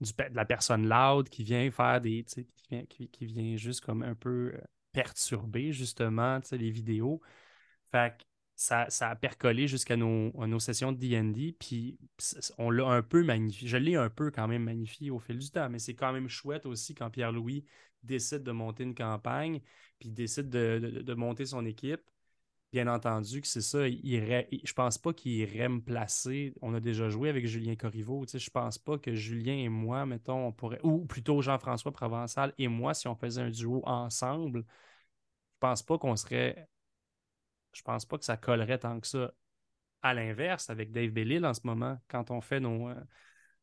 [0.00, 2.24] du de la personne loud qui vient faire des.
[2.24, 4.60] tu sais, Qui vient, qui, qui vient juste comme un peu euh,
[4.92, 7.20] perturber, justement, tu sais, les vidéos.
[7.92, 8.24] Fait que
[8.58, 11.96] ça, ça a percolé jusqu'à nos, nos sessions de D&D, puis
[12.58, 13.68] on l'a un peu magnifié.
[13.68, 16.28] Je l'ai un peu quand même magnifié au fil du temps, mais c'est quand même
[16.28, 17.64] chouette aussi quand Pierre-Louis
[18.02, 19.60] décide de monter une campagne,
[20.00, 22.00] puis décide de, monter son équipe.
[22.72, 26.52] Bien entendu que c'est ça, il il- je pense pas qu'il irait me placer.
[26.60, 29.68] On a déjà joué avec Julien Corriveau, tu sais, je pense pas que Julien et
[29.68, 33.82] moi, mettons, on pourrait, ou plutôt Jean-François Provençal et moi, si on faisait un duo
[33.86, 34.64] ensemble,
[35.54, 36.68] je pense pas qu'on serait
[37.72, 39.32] je pense pas que ça collerait tant que ça.
[40.00, 42.94] À l'inverse, avec Dave Bellil en ce moment, quand on fait nos, euh,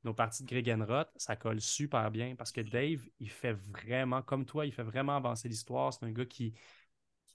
[0.03, 4.45] nos parties de Gregenrod, ça colle super bien parce que Dave, il fait vraiment, comme
[4.45, 5.93] toi, il fait vraiment avancer l'histoire.
[5.93, 6.53] C'est un gars qui,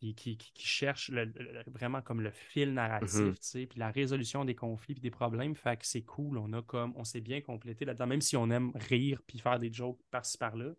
[0.01, 3.35] qui, qui, cherche le- le- vraiment comme le fil narratif, Mhm.
[3.35, 5.55] tu sais, puis la résolution des conflits puis des problèmes.
[5.55, 6.39] Fait que c'est cool.
[6.39, 9.59] On a comme, on s'est bien complété là-dedans, même si on aime rire puis faire
[9.59, 10.73] des jokes par-ci par-là.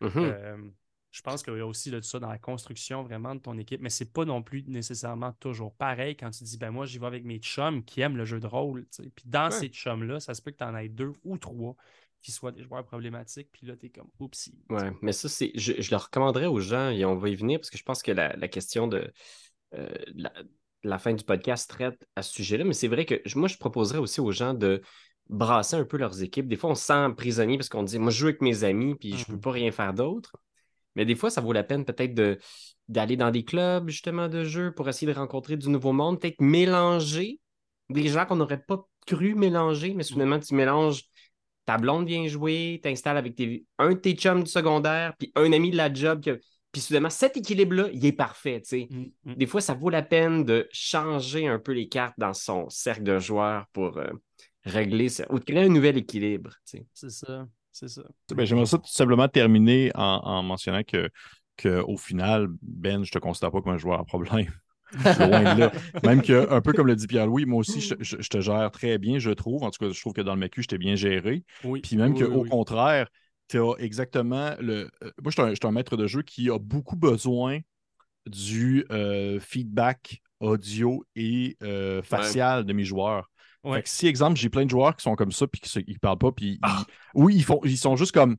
[0.00, 0.10] Mhm.
[0.16, 0.70] Euh,
[1.16, 3.80] je pense qu'il y a aussi de ça dans la construction vraiment de ton équipe,
[3.80, 7.06] mais c'est pas non plus nécessairement toujours pareil quand tu dis ben moi j'y vais
[7.06, 8.86] avec mes chums qui aiment le jeu de rôle.
[9.14, 9.50] Puis dans Ouais.
[9.50, 11.74] ces chums-là, ça se peut que tu en aies deux ou trois
[12.20, 14.58] qui soient des joueurs problématiques, puis là, tu es comme oupsie.
[14.68, 15.52] Ouais, mais ça, c'est.
[15.54, 18.02] Je, je le recommanderais aux gens, et on va y venir, parce que je pense
[18.02, 19.10] que la, la question de
[19.74, 20.32] euh, la,
[20.82, 22.64] la fin du podcast traite à ce sujet-là.
[22.64, 24.82] Mais c'est vrai que moi, je proposerais aussi aux gens de
[25.28, 26.48] brasser un peu leurs équipes.
[26.48, 28.94] Des fois, on se sent prisonnier parce qu'on dit Moi, je joue avec mes amis,
[28.96, 29.40] puis je peux Mhm.
[29.40, 30.36] pas rien faire d'autre.
[30.96, 32.38] Mais des fois, ça vaut la peine peut-être de
[32.88, 36.40] d'aller dans des clubs, justement, de jeu pour essayer de rencontrer du nouveau monde, peut-être
[36.40, 37.40] mélanger
[37.90, 41.02] des gens qu'on n'aurait pas cru mélanger, mais soudainement, tu mélanges
[41.64, 45.52] ta blonde vient jouer, t'installes avec tes- un de tes chums du secondaire, puis un
[45.52, 46.22] ami de la job.
[46.24, 46.40] que-
[46.72, 48.60] Puis soudainement, cet équilibre-là, il est parfait.
[48.60, 48.88] tu sais.
[48.90, 49.34] Mm, mm.
[49.34, 53.02] Des fois, ça vaut la peine de changer un peu les cartes dans son cercle
[53.02, 54.10] de joueurs pour euh,
[54.64, 56.50] régler ça, ou de créer un nouvel équilibre.
[56.64, 58.02] C'est ça, c'est ça.
[58.34, 61.10] Ben, J'aimerais ça tout simplement terminer en, en mentionnant que,
[61.56, 64.50] que au final, Ben, je te considère pas comme un joueur à problème.
[65.18, 65.72] Loin de là.
[66.04, 68.70] Même que, un peu comme le dit Pierre-Louis, moi aussi, je, je- je te gère
[68.70, 69.62] très bien, je trouve.
[69.64, 71.44] En tout cas, je trouve que dans le MACU, je t'ai bien géré.
[71.64, 71.80] Oui.
[71.82, 73.08] Puis même oui, qu'au oui, contraire,
[73.48, 74.90] tu as exactement le.
[75.02, 77.60] euh, Moi, je suis un, je suis un maître de jeu qui a beaucoup besoin
[78.26, 83.30] du euh, feedback audio et euh, facial de mes joueurs.
[83.66, 83.76] Ouais.
[83.78, 85.98] Fait que si, exemple, j'ai plein de joueurs qui sont comme ça, puis qui ne
[85.98, 86.84] parlent pas, puis Ah.
[87.14, 88.36] ils- oui, ils, font, ils sont juste comme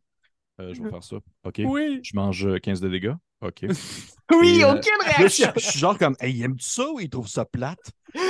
[0.59, 1.17] euh, je vais faire ça.
[1.43, 1.61] OK.
[1.65, 3.13] Oui, Je mange euh, 15 de dégâts.
[3.41, 3.65] OK.
[4.31, 5.51] Oui, Et, euh, aucune réaction!
[5.55, 7.79] je suis genre comme, hey, aimes-tu ça ou il trouve ça plate?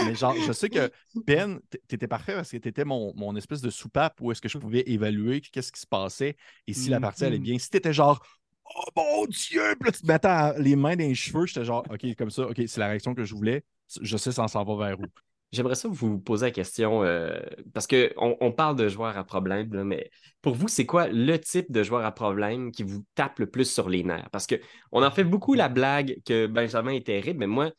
[0.06, 0.92] Mais genre, je sais que
[1.26, 4.60] Ben, t'étais parfait parce que t'étais mon, mon espèce de soupape où est-ce que je
[4.60, 6.36] pouvais évaluer qu'est-ce qui se passait
[6.68, 7.44] et si la partie allait Mhm.
[7.44, 7.58] bien.
[7.58, 8.22] Si t'étais genre,
[8.66, 11.84] oh mon Dieu, puis là, tu te mettais les mains dans les cheveux, j'étais genre,
[11.90, 13.64] OK, comme ça, OK, c'est la réaction que je voulais.
[14.02, 15.06] Je sais, ça s'en va vers où.
[15.54, 17.40] J'aimerais ça vous poser la question, euh,
[17.74, 21.38] parce qu'on on parle de joueurs à problème, là, mais pour vous, c'est quoi le
[21.40, 24.30] type de joueur à problème qui vous tape le plus sur les nerfs?
[24.32, 27.72] Parce qu'on en fait beaucoup la blague que Benjamin est terrible, mais moi,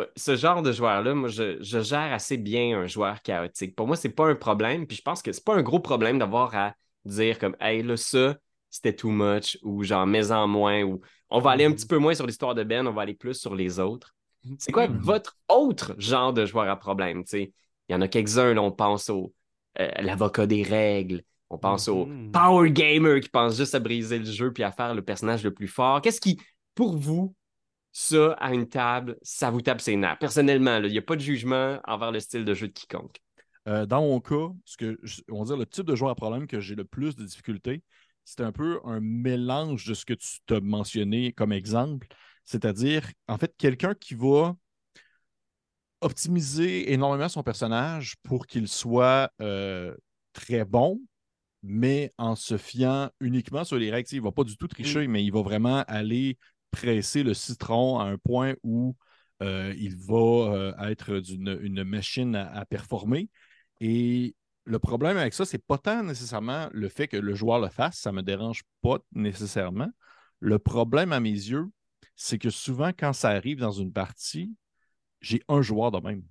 [0.00, 3.76] euh, ce genre de joueur-là, moi, je, je gère assez bien un joueur chaotique.
[3.76, 6.18] Pour moi, c'est pas un problème, puis je pense que c'est pas un gros problème
[6.18, 8.36] d'avoir à dire comme, hey, là, ça,
[8.70, 11.76] c'était too much, ou genre, mets-en moins, ou on va aller un Mhm.
[11.76, 14.15] petit peu moins sur l'histoire de Ben, on va aller plus sur les autres.
[14.58, 15.00] C'est quoi Mhm.
[15.02, 17.24] votre autre genre de joueur à problème?
[17.24, 17.52] tu sais?
[17.88, 19.32] Il y en a quelques-uns, on pense au
[19.80, 22.32] euh, l'avocat des règles, on pense au Mhm.
[22.32, 25.52] power gamer qui pense juste à briser le jeu puis à faire le personnage le
[25.52, 26.00] plus fort.
[26.00, 26.40] Qu'est-ce qui,
[26.74, 27.34] pour vous,
[27.92, 30.18] ça, à une table, ça vous tape ses nerfs?
[30.18, 33.16] Personnellement, il n'y a pas de jugement envers le style de jeu de quiconque.
[33.68, 36.14] Euh, dans mon cas, ce que je- on va dire le type de joueur à
[36.14, 37.82] problème que j'ai le plus de difficultés,
[38.24, 42.06] c'est un peu un mélange de ce que tu t'as mentionné comme exemple.
[42.46, 44.56] C'est-à-dire, en fait, quelqu'un qui va
[46.00, 49.94] optimiser énormément son personnage pour qu'il soit euh,
[50.32, 51.00] très bon,
[51.62, 54.08] mais en se fiant uniquement sur les règles.
[54.12, 56.38] Il ne va pas du tout tricher, mais il va vraiment aller
[56.70, 58.94] presser le citron à un point où
[59.42, 63.28] euh, il va euh, être d'une une machine à, à performer.
[63.80, 67.68] Et le problème avec ça, c'est pas tant nécessairement le fait que le joueur le
[67.68, 69.90] fasse, ça me dérange pas nécessairement.
[70.40, 71.66] Le problème à mes yeux,
[72.16, 74.54] c'est que souvent, quand ça arrive dans une partie,
[75.20, 76.24] j'ai un joueur de même.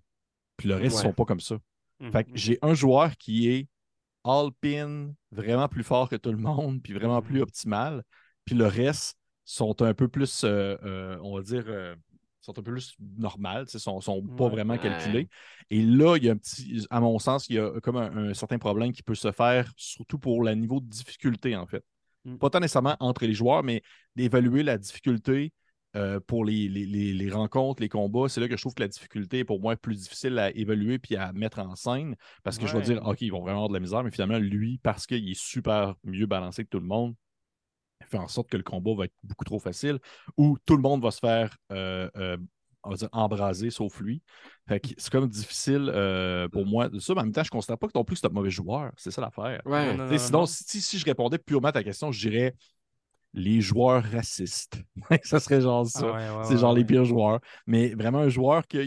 [0.58, 1.04] Puis le reste ne Ouais.
[1.04, 1.58] sont pas comme ça.
[2.00, 2.38] Mhm, Fait que mhm.
[2.38, 3.68] j'ai un joueur qui est
[4.24, 8.04] all-pin, vraiment plus fort que tout le monde, puis vraiment plus optimal.
[8.46, 11.96] Puis le reste sont un peu plus, euh, euh, on va dire, euh,
[12.42, 14.50] sont un peu plus normales, sais, sont, sont pas Ouais.
[14.50, 14.80] vraiment Ouais.
[14.80, 15.30] calculés.
[15.70, 18.30] Et là, il y a un petit, à mon sens, il y a comme un,
[18.30, 21.84] un certain problème qui peut se faire, surtout pour le niveau de difficulté, en fait.
[22.26, 22.38] Mm.
[22.38, 23.82] Pas tant nécessairement entre les joueurs, mais
[24.16, 25.54] d'évaluer la difficulté
[25.96, 28.28] euh, pour les, les- les- les rencontres, les combats.
[28.30, 31.00] C'est là que je trouve que la difficulté, pour moi, est plus difficile à évaluer
[31.00, 32.16] puis à mettre en scène.
[32.44, 34.38] Parce que je vais dire, OK, ils vont vraiment avoir de la misère, mais finalement,
[34.38, 37.16] lui, parce qu'il est super mieux balancé que tout le monde,
[38.02, 40.00] il fait en sorte que le combat va être beaucoup trop facile
[40.38, 42.38] ou tout le monde va se faire euh, euh,
[42.84, 44.22] on va dire embraser sauf lui.
[44.68, 47.48] Fait que c'est comme difficile euh, pour moi de ça, mais en même temps, je
[47.48, 48.92] ne considère pas que non plus c'est un mauvais joueur.
[48.98, 49.62] C'est ça l'affaire.
[49.66, 49.96] Ouais.
[49.98, 50.46] Non, sinon, non.
[50.46, 52.54] si, si je répondais purement à ta question, je dirais
[53.36, 54.82] les joueurs racistes.
[55.24, 56.00] ça serait genre ça.
[56.04, 57.42] Ah ouais, ouais, c'est ouais, genre les pires joueurs.
[57.68, 58.84] Mais vraiment un joueur qui a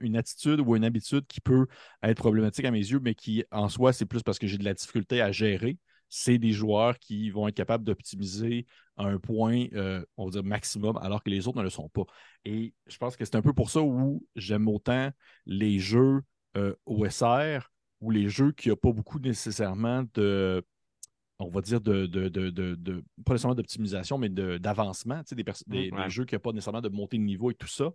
[0.00, 1.66] une attitude ou une habitude qui peut
[2.02, 4.64] être problématique à mes yeux, mais qui en soi, c'est plus parce que j'ai de
[4.64, 5.78] la difficulté à gérer.
[6.08, 8.66] C'est des joueurs qui vont être capables d'optimiser
[8.96, 11.88] à un point, euh, on va dire, maximum, alors que les autres ne le sont
[11.88, 12.04] pas.
[12.44, 15.10] Et je pense que c'est un peu pour ça où j'aime autant
[15.44, 16.20] les jeux
[16.56, 17.68] euh, OSR
[18.00, 20.62] ou les jeux qui n'ont pas beaucoup nécessairement de,
[21.38, 25.30] on va dire, de, de, de, de- de- pas nécessairement d'optimisation, mais de- d'avancement, tu
[25.30, 26.04] sais, des, des- Mm, ouais.
[26.04, 27.90] des jeux qui n'ont pas nécessairement de montée de niveau et tout ça,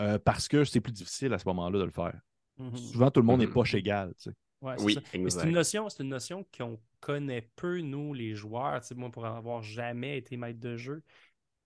[0.00, 2.18] euh, parce que c'est plus difficile à ce moment-là de le faire.
[2.58, 2.76] Mhm.
[2.76, 3.52] Souvent, tout le monde n'est Mhm.
[3.52, 4.12] poche égal.
[4.18, 4.36] tu sais.
[4.60, 8.80] Ouais, c'est Oui, c'est une notion, c'est une notion qu'on connaît peu, nous, les joueurs.
[8.94, 11.02] Moi, pour avoir jamais été maître de jeu,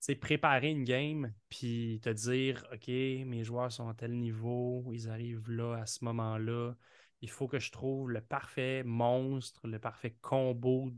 [0.01, 5.09] c'est préparer une game, puis te dire, OK, mes joueurs sont à tel niveau, ils
[5.11, 6.75] arrivent là à ce moment-là.
[7.23, 10.93] Il faut que je trouve le parfait monstre, le parfait combo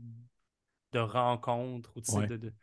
[0.91, 1.93] de rencontres.
[1.95, 2.27] ou Ouais.
[2.27, 2.53] de, de-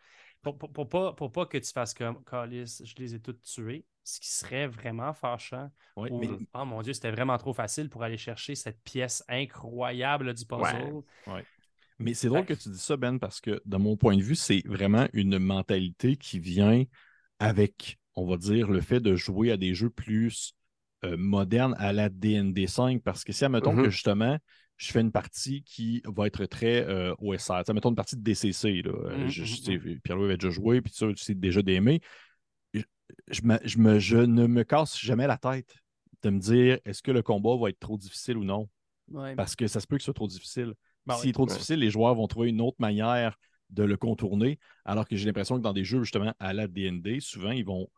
[0.42, 3.42] Pour, pour- pour pas, pour pas que tu fasses comme, Calis, je les ai toutes
[3.42, 5.70] tués, ce qui serait vraiment fâchant.
[5.96, 9.24] Ouais, Ou, mais- oh mon Dieu, c'était vraiment trop facile pour aller chercher cette pièce
[9.28, 11.02] incroyable du puzzle.
[11.98, 14.36] Mais c'est drôle que tu dis ça, Ben, parce que de mon point de vue,
[14.36, 16.84] c'est vraiment une mentalité qui vient
[17.38, 20.54] avec, on va dire, le fait de jouer à des jeux plus
[21.06, 23.02] euh, modernes à la DND 5.
[23.02, 23.82] Parce que si, admettons Mhm.
[23.84, 24.38] que justement,
[24.76, 28.16] je fais une partie qui va être très euh, OSR, tu sais, mettons une partie
[28.16, 31.16] de DCC, là, euh, Mhm, je, je mhm, Pierre-Louis avait déjà joué, puis ça, tu
[31.16, 32.00] sais déjà d'aimer.
[32.74, 32.82] Je,
[33.28, 35.74] je me- je me- je ne me casse jamais la tête
[36.22, 38.68] de me dire est-ce que le combat va être trop difficile ou non?
[39.08, 39.34] Ouais.
[39.36, 40.74] Parce que ça se peut que ce soit trop difficile.
[41.06, 41.30] Ben S'il oui.
[41.30, 41.52] est trop Ouais.
[41.52, 43.36] difficile, les joueurs vont trouver une autre manière
[43.70, 44.58] de le contourner.
[44.84, 47.88] Alors que j'ai l'impression que dans des jeux, justement, à la DND, souvent, ils vont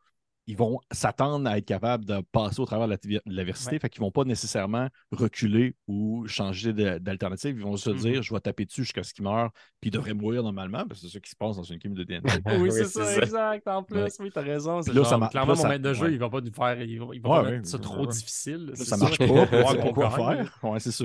[0.48, 3.72] ils vont s'attendre à être capables de passer au travers de la- de l'adversité.
[3.76, 3.78] Ouais.
[3.78, 7.54] Fait qu'ils ne vont pas nécessairement reculer ou changer d'alternative.
[7.58, 7.96] Ils vont se Mhm.
[7.98, 11.00] dire je vais taper dessus jusqu'à ce qu'il meure, puis il devrait mourir normalement, parce
[11.02, 12.22] que c'est ça qui se passe dans une game de DND.
[12.46, 13.22] Oui, Oui, c'est ça, ça.
[13.22, 13.68] exact.
[13.68, 14.08] En plus, Ouais.
[14.20, 14.80] oui, t'as raison.
[14.80, 16.12] Là, genre, ça m'a- clairement, là, mon maître de jeu, ouais.
[16.12, 18.00] il va pas nous faire, il va, il va Ouais, pas ouais, mettre ça trop
[18.00, 18.06] ouais.
[18.12, 18.70] difficile.
[18.74, 19.74] Ça ça, marche pas.
[19.76, 20.58] pour quoi faire.
[20.62, 21.04] Ouais, c'est ça.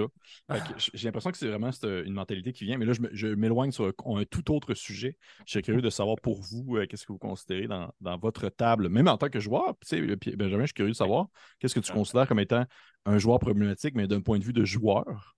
[0.78, 2.78] J- J'ai l'impression que c'est vraiment une mentalité qui vient.
[2.78, 5.18] Mais là, je m'éloigne sur un, tout autre sujet.
[5.46, 8.48] Je suis curieux de savoir pour vous, euh, qu'est-ce que vous considérez dans, dans votre
[8.50, 9.76] table, même en tant que joueur.
[9.82, 11.28] Tu sais, euh, Pierre- Benjamin, je suis curieux de savoir
[11.60, 12.66] qu'est-ce que tu considères comme étant
[13.06, 15.36] un joueur problématique, mais d'un point de vue de joueur?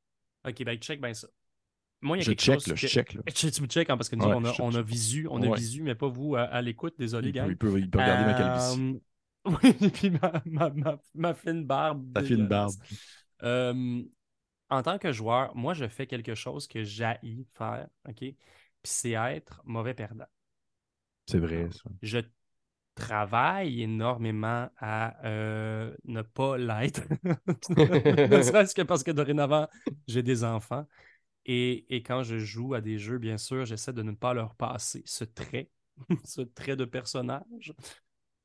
[0.47, 1.27] Ok, ben check bien ça.
[2.01, 3.13] Moi, il y a Je quelque check, chose là, je que- check.
[3.13, 3.21] Là.
[3.33, 5.41] Tu tu me check, hein, parce que nous, Ouais, on, a, on a visu, on
[5.41, 8.25] a visu, mais pas vous à, à l'écoute, désolé, peut, il peut- il peut regarder
[8.25, 8.95] ma calvitie.
[8.95, 8.99] Euh,
[9.63, 12.13] Oui, et puis ma, ma, ma, ma fine barbe.
[12.13, 12.73] Ta fine barbe.
[13.43, 14.01] Euh,
[14.71, 18.17] en tant que joueur, moi, je fais quelque chose que j'haïs faire, OK?
[18.19, 18.35] Puis
[18.83, 20.25] c'est être mauvais perdant.
[21.27, 21.89] C'est vrai, ça.
[22.01, 22.19] Je
[22.95, 27.01] travaille énormément à euh, ne pas l'être.
[27.69, 29.67] ne serait-ce que parce que dorénavant,
[30.07, 30.87] j'ai des enfants.
[31.45, 34.55] Et, et quand je joue à des jeux, bien sûr, j'essaie de ne pas leur
[34.55, 35.69] passer ce trait,
[36.23, 37.73] ce trait de personnage.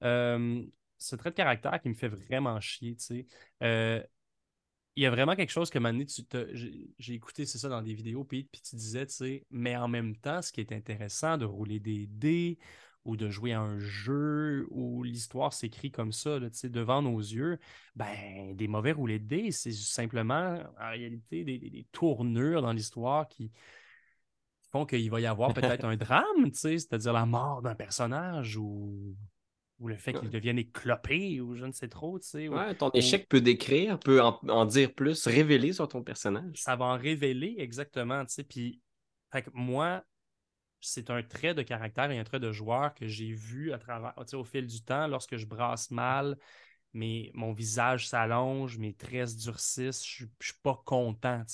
[0.03, 0.63] Euh,
[0.99, 3.27] ce trait de caractère qui me fait vraiment chier, tu sais.
[3.63, 4.03] Euh,
[4.97, 6.23] il y a vraiment quelque chose que maintenant, tu
[6.99, 9.89] j'ai écouté, c'est ça, dans des vidéos, puis, puis tu disais, tu sais, mais en
[9.89, 12.59] même temps, ce qui est intéressant de rouler des dés
[13.05, 17.59] ou de jouer à un jeu où l'histoire s'écrit comme ça, là, devant nos yeux,
[17.97, 22.73] ben, des mauvais roulés de dés, c'est simplement, en réalité, des, des- des tournures dans
[22.73, 23.51] l'histoire qui
[24.71, 29.15] font qu'il va y avoir peut-être un drame, c'est-à-dire la mort d'un personnage ou,
[29.81, 32.49] ou le fait qu'il devienne éclopé ou je ne sais trop, tu sais.
[32.49, 36.61] ou- Ouais, ton échec peut décrire, peut en, en dire plus, révéler sur ton personnage.
[36.61, 38.45] ça va en révéler exactement, tu sais.
[38.45, 38.81] Puis,
[39.33, 40.05] fait que moi,
[40.81, 44.15] c'est un trait de caractère et un trait de joueur que j'ai vu à travers,
[44.35, 46.39] au fil du temps, lorsque je brasse mal,
[46.93, 51.45] mais mon visage s'allonge, mes traits se durcissent, je, je suis pas content.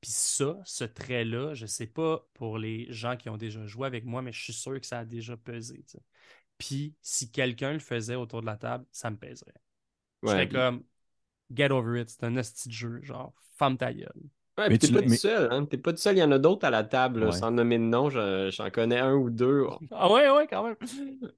[0.00, 4.04] Puis ça, ce trait-là, je sais pas pour les gens qui ont déjà joué avec
[4.04, 5.84] moi, mais je suis sûr que ça a déjà pesé.
[6.58, 9.54] Puis si quelqu'un le faisait autour de la table, ça me pèserait.
[10.22, 10.84] je serais comme,
[11.52, 14.28] get over it, c'est un hostie de jeu, genre, femme ta gueule.
[14.58, 15.64] Ouais, mais t'es pas, tout seul, hein?
[15.64, 17.84] T'es pas tout seul, il y en a d'autres à la table, sans nommer de
[17.84, 19.66] nom, j'en connais un ou deux.
[19.90, 20.76] Ah ouais, ouais, quand même.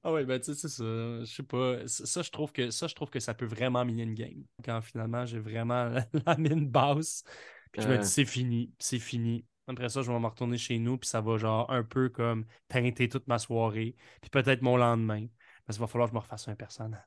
[0.03, 0.85] Ah ouais, ben tu sais, c'est ça.
[0.85, 1.87] Je sais pas.
[1.87, 4.43] Ça, je trouve que ça, je trouve que ça peut vraiment miner une game.
[4.65, 5.91] Quand finalement j'ai vraiment
[6.27, 7.23] la mine basse.
[7.71, 9.45] Puis je me dis c'est fini, c'est fini.
[9.67, 12.45] Après ça, je vais me retourner chez nous, puis ça va genre un peu comme
[12.69, 15.27] teinter toute ma soirée, puis peut-être mon lendemain.
[15.67, 17.01] Parce qu'il va falloir que je me refasse un personnage.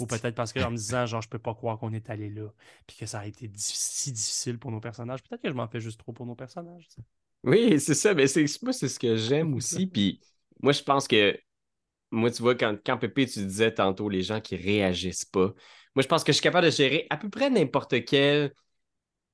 [0.00, 2.48] Ou peut-être parce qu'en me disant, genre, je peux pas croire qu'on est allé là,
[2.86, 5.22] puis que ça a été si difficile pour nos personnages.
[5.22, 6.88] Peut-être que je m'en fais juste trop pour nos personnages.
[7.42, 8.14] Oui, c'est ça.
[8.14, 9.86] Mais c'est, moi, c'est ce que j'aime aussi.
[9.86, 10.20] Puis
[10.62, 11.38] moi, je pense que,
[12.10, 15.52] moi, tu vois, quand, quand Pépé, tu disais tantôt les gens qui réagissent pas,
[15.94, 18.52] moi, je pense que je suis capable de gérer à peu près n'importe quelle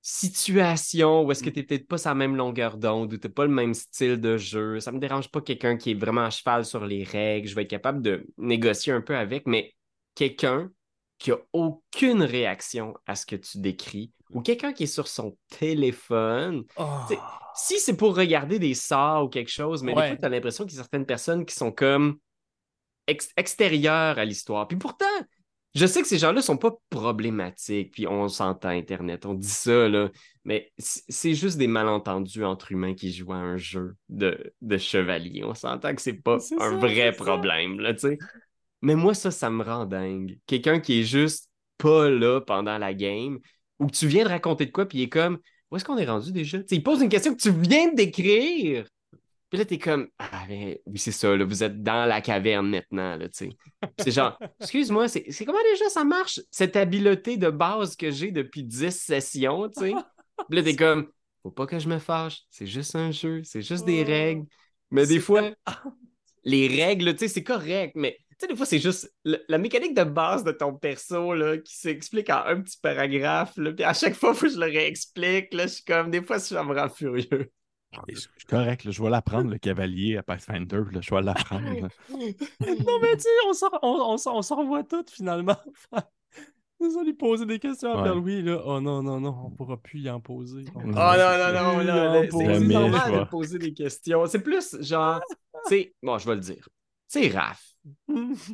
[0.02, 3.32] situation où est-ce que tu n'es peut-être pas sa même longueur d'onde ou tu n'as
[3.32, 4.80] pas le même style de jeu.
[4.80, 7.48] Ça me dérange pas quelqu'un qui est vraiment à cheval sur les règles.
[7.48, 9.74] Je vais être capable de négocier un peu avec, mais
[10.20, 10.70] quelqu'un
[11.18, 15.36] qui a aucune réaction à ce que tu décris ou quelqu'un qui est sur son
[15.48, 16.64] téléphone.
[16.76, 16.84] Oh.
[17.54, 20.78] Si c'est pour regarder des sorts ou quelque chose, mais tu as l'impression qu'il y
[20.78, 22.18] a certaines personnes qui sont comme
[23.06, 24.68] extérieures à l'histoire.
[24.68, 25.06] Puis pourtant,
[25.74, 29.88] je sais que ces gens-là sont pas problématiques, puis on s'entend Internet, on dit ça,
[29.88, 30.10] là,
[30.44, 35.44] mais c'est juste des malentendus entre humains qui jouent à un jeu de, de chevalier.
[35.44, 38.18] On s'entend que c'est pas un vrai problème, là, tu sais.
[38.82, 40.38] Mais moi, ça, ça me rend dingue.
[40.46, 43.38] Quelqu'un qui est juste pas là pendant la game,
[43.78, 45.38] ou que tu viens de raconter de quoi, puis il est comme
[45.70, 46.58] Où est-ce qu'on est rendu déjà?
[46.70, 48.86] il pose une question que tu viens de décrire.
[49.48, 52.68] Puis là, t'es comme Ah, ben, oui, c'est ça, là, vous êtes dans la caverne
[52.68, 53.50] maintenant, là, tu sais.
[53.98, 58.62] c'est genre, excuse-moi, c'est comment déjà ça marche, cette habileté de base que j'ai depuis
[58.62, 59.94] 10 sessions, tu sais?
[60.48, 61.08] Puis là, t'es comme
[61.42, 64.46] Faut pas que je me fâche, c'est juste un jeu, c'est juste des règles.
[64.90, 65.50] Mais des fois,
[66.44, 70.04] les règles, tu sais, c'est correct, mais sais, des fois, c'est juste la, mécanique de
[70.04, 73.56] base de ton perso là, qui s'explique en un petit paragraphe.
[73.56, 75.52] Là, puis à chaque fois, faut que je le réexplique.
[75.54, 77.50] Là, je suis comme, des fois, ça me rend furieux.
[78.14, 81.64] C'est correct, je vais l'apprendre, le cavalier à Pathfinder, là, je vais l'apprendre.
[82.10, 85.56] non, mais tu sais, on s'en on, on, on revoit tout finalement.
[86.80, 88.62] Nous allons lui poser des questions à Louis, là.
[88.64, 90.64] Oh non, non, non, on ne pourra plus y en poser.
[90.74, 94.24] Oh non, non, non, non, c'est normal de poser des questions.
[94.26, 95.20] C'est plus genre,
[95.66, 96.66] tu sais, bon, je vais le dire.
[97.06, 97.69] C'est Raph.
[98.06, 98.50] Parce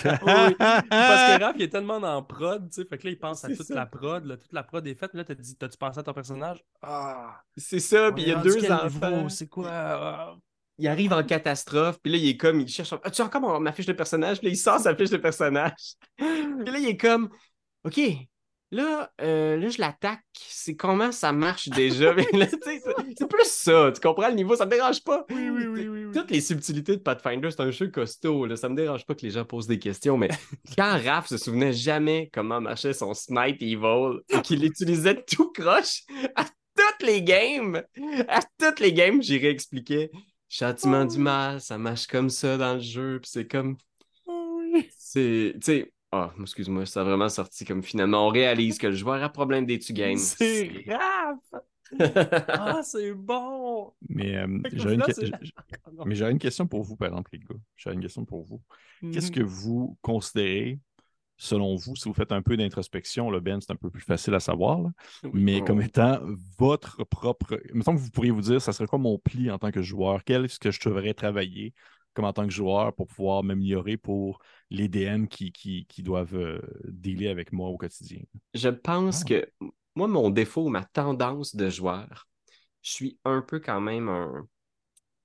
[0.00, 3.54] que Raph, il est tellement dans prod, tu sais, fait que là, il pense à
[3.54, 6.02] toute la prod, là, toute la prod est faite, là, t'as dit, t'as-tu pensé à
[6.02, 6.64] ton personnage?
[6.82, 7.40] Ah!
[7.56, 9.28] C'est ça, puis il y a deux enfants.
[9.28, 9.70] C'est quoi?
[9.70, 10.34] Ah.
[10.78, 13.86] Il arrive en catastrophe, puis là, il est comme, il cherche, as-tu encore ma fiche
[13.86, 14.38] de personnage?
[14.38, 15.94] Puis là, il sort sa fiche de personnage.
[16.16, 17.28] puis là, il est comme,
[17.84, 18.00] OK,
[18.72, 20.24] Là, euh, là, je l'attaque.
[20.32, 22.14] C'est comment ça marche déjà?
[23.18, 23.92] c'est plus ça.
[23.94, 24.56] Tu comprends le niveau?
[24.56, 25.26] Ça me dérange pas.
[25.28, 25.88] Oui, oui, oui.
[25.88, 28.46] oui, Toutes les subtilités de Pathfinder, c'est un jeu costaud.
[28.46, 28.56] Là.
[28.56, 30.30] Ça me dérange pas que les gens posent des questions, mais
[30.78, 36.04] quand Raph se souvenait jamais comment marchait son Smite Evil et qu'il utilisait tout croche
[36.34, 37.82] à toutes les games,
[38.26, 40.10] à toutes les games, j'irais expliquer.
[40.48, 41.20] Châtiment du oh.
[41.20, 43.18] mal, ça marche comme ça dans le jeu.
[43.20, 43.76] Puis c'est comme.
[44.24, 44.88] Oh, oui.
[44.96, 45.56] C'est.
[45.56, 49.22] Tu sais ah, excuse-moi, ça a vraiment sorti comme finalement on réalise que le joueur
[49.22, 50.16] a problème d'études game.
[50.18, 51.38] C'est grave!
[52.48, 53.92] ah, c'est bon!
[54.08, 55.02] Mais euh, j'aurais une...
[56.30, 57.60] une, question pour vous, par exemple, les gars.
[57.76, 58.62] J'aurais une question pour vous.
[59.12, 59.34] Qu'est-ce mhm.
[59.34, 60.78] que vous considérez,
[61.36, 64.34] selon vous, si vous faites un peu d'introspection, le Ben, c'est un peu plus facile
[64.34, 64.80] à savoir,
[65.34, 66.20] mais comme étant
[66.58, 67.60] votre propre.
[67.74, 70.24] Mettons que vous pourriez vous dire, ça serait quoi mon pli en tant que joueur?
[70.24, 71.74] Quel est-ce que je devrais travailler
[72.14, 74.40] comme en tant que joueur pour pouvoir m'améliorer pour
[74.70, 78.20] les DM qui, qui, doivent euh, dealer avec moi au quotidien?
[78.54, 79.28] Je pense ah.
[79.28, 79.48] que
[79.94, 82.26] moi, mon défaut, ma tendance de joueur,
[82.82, 84.46] je suis un peu quand même un.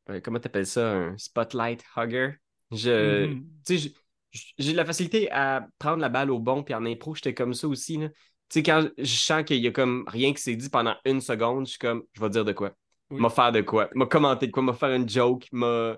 [0.10, 0.94] Euh, comment tu appelles ça?
[0.94, 2.34] Un spotlight hugger.
[2.72, 3.28] Je.
[3.28, 3.94] Mm-hmm.
[4.58, 7.68] j'ai la facilité à prendre la balle au bon, puis en impro, j'étais comme ça
[7.68, 7.98] aussi.
[8.00, 8.10] Tu
[8.50, 11.66] sais, quand je sens qu'il y a comme rien qui s'est dit pendant une seconde,
[11.66, 12.74] je suis comme, je vais dire de quoi.
[13.10, 13.90] M'a faire de quoi.
[13.96, 14.64] M'a commenter de quoi.
[14.64, 15.48] M'a faire une joke.
[15.52, 15.98] M'a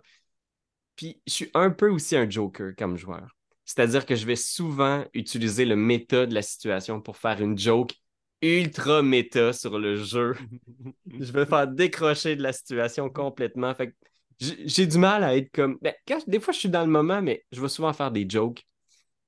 [0.99, 3.33] puis je suis un peu aussi un joker comme joueur.
[3.63, 7.93] C'est-à-dire que je vais souvent utiliser le méta de la situation pour faire une joke
[8.41, 10.35] ultra méta sur le jeu.
[11.17, 13.73] je vais faire décrocher de la situation complètement.
[13.73, 13.95] Fait
[14.41, 15.77] j'ai du mal à être comme.
[15.81, 15.93] Ben,
[16.27, 18.65] des fois, je suis dans le moment, mais je vais souvent faire des jokes.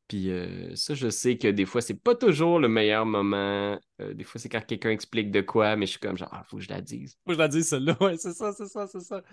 [0.09, 3.79] Puis euh, ça, je sais que des fois, c'est pas toujours le meilleur moment.
[4.01, 6.43] Euh, des fois, c'est quand quelqu'un explique de quoi, mais je suis comme genre, ah,
[6.43, 7.15] faut que je la dise.
[7.23, 7.95] Faut que je la dise, celle-là.
[8.01, 9.23] Ouais, c'est ça, c'est ça, c'est ça.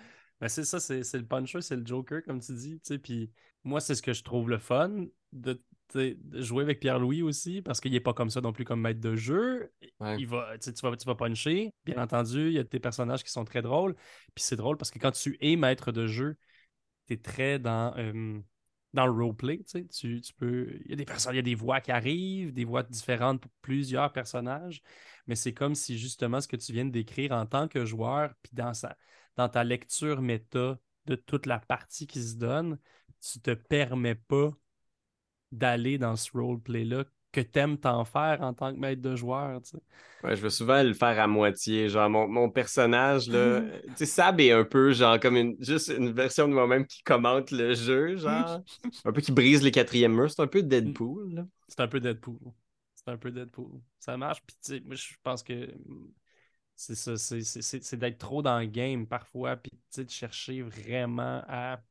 [0.41, 2.80] Ben, c'est ça, c'est le puncher, c'est le Joker, comme tu dis.
[3.03, 3.30] Puis
[3.64, 5.61] moi, c'est ce que je trouve le fun de
[6.32, 9.16] jouer avec Pierre-Louis aussi, parce qu'il n'est pas comme ça non plus comme maître de
[9.16, 9.72] jeu.
[10.01, 10.16] Ouais.
[10.18, 11.72] Il va, tu, vas, tu vas puncher.
[11.84, 13.95] Bien entendu, il y a des personnages qui sont très drôles.
[14.34, 16.36] Puis c'est drôle parce que quand tu es maître de jeu,
[17.07, 18.39] tu es très dans, euh,
[18.93, 19.62] dans le roleplay.
[19.64, 20.78] Tu, tu peux.
[20.84, 23.41] Il y a des personnes, il y a des voix qui arrivent, des voix différentes
[23.41, 24.82] pour plusieurs personnages.
[25.26, 28.32] Mais c'est comme si justement ce que tu viens de décrire en tant que joueur,
[28.43, 28.97] puis dans, sa,
[29.39, 32.76] dans ta lecture méta de toute la partie qui se donne,
[33.20, 34.51] tu te permets pas
[35.53, 39.62] d'aller dans ce roleplay-là que t'aimes t'en faire en tant que maître de joueur.
[39.62, 39.78] Tu sais.
[40.24, 41.89] Ouais, je veux souvent le faire à moitié.
[41.89, 45.89] Genre, mon, mon personnage, là, tu sais, Sab est un peu, genre, comme une, juste
[45.97, 48.61] une version de moi-même qui commente le jeu, genre,
[49.05, 50.32] un peu qui brise les quatrièmes murs.
[50.32, 51.47] C'est un peu Deadpool, là.
[51.68, 52.39] C'est un peu Deadpool.
[52.97, 53.80] C'est un peu Deadpool.
[54.01, 55.68] Ça marche, puis tu sais, moi, je pense que
[56.79, 61.83] c'est ça, c'est d'être trop dans le game parfois, puis de chercher vraiment à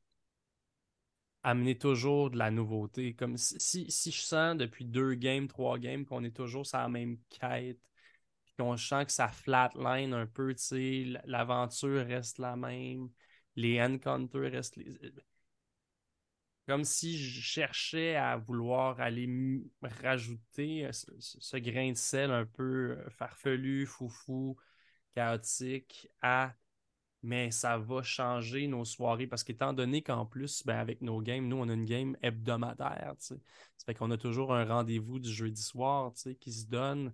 [1.43, 3.13] amener toujours de la nouveauté.
[3.13, 6.87] Comme si, si, je sens depuis deux games, trois games qu'on est toujours sur la
[6.87, 7.79] même quête,
[8.45, 10.55] puis qu'on sent que ça flatline un peu,
[11.25, 13.09] l'aventure reste la même,
[13.57, 14.97] les encounters restent les...
[16.65, 19.29] Comme si je cherchais à vouloir aller
[19.81, 24.57] rajouter euh, ce, grain de sel un peu euh, farfelu, foufou,
[25.17, 26.53] chaotique à
[27.23, 31.47] mais ça va changer nos soirées parce qu'étant donné qu'en plus, ben, avec nos games,
[31.47, 33.15] nous, on a une game hebdomadaire.
[33.17, 33.35] Ça
[33.85, 37.11] fait qu'on a toujours un rendez-vous du jeudi soir qui se donne.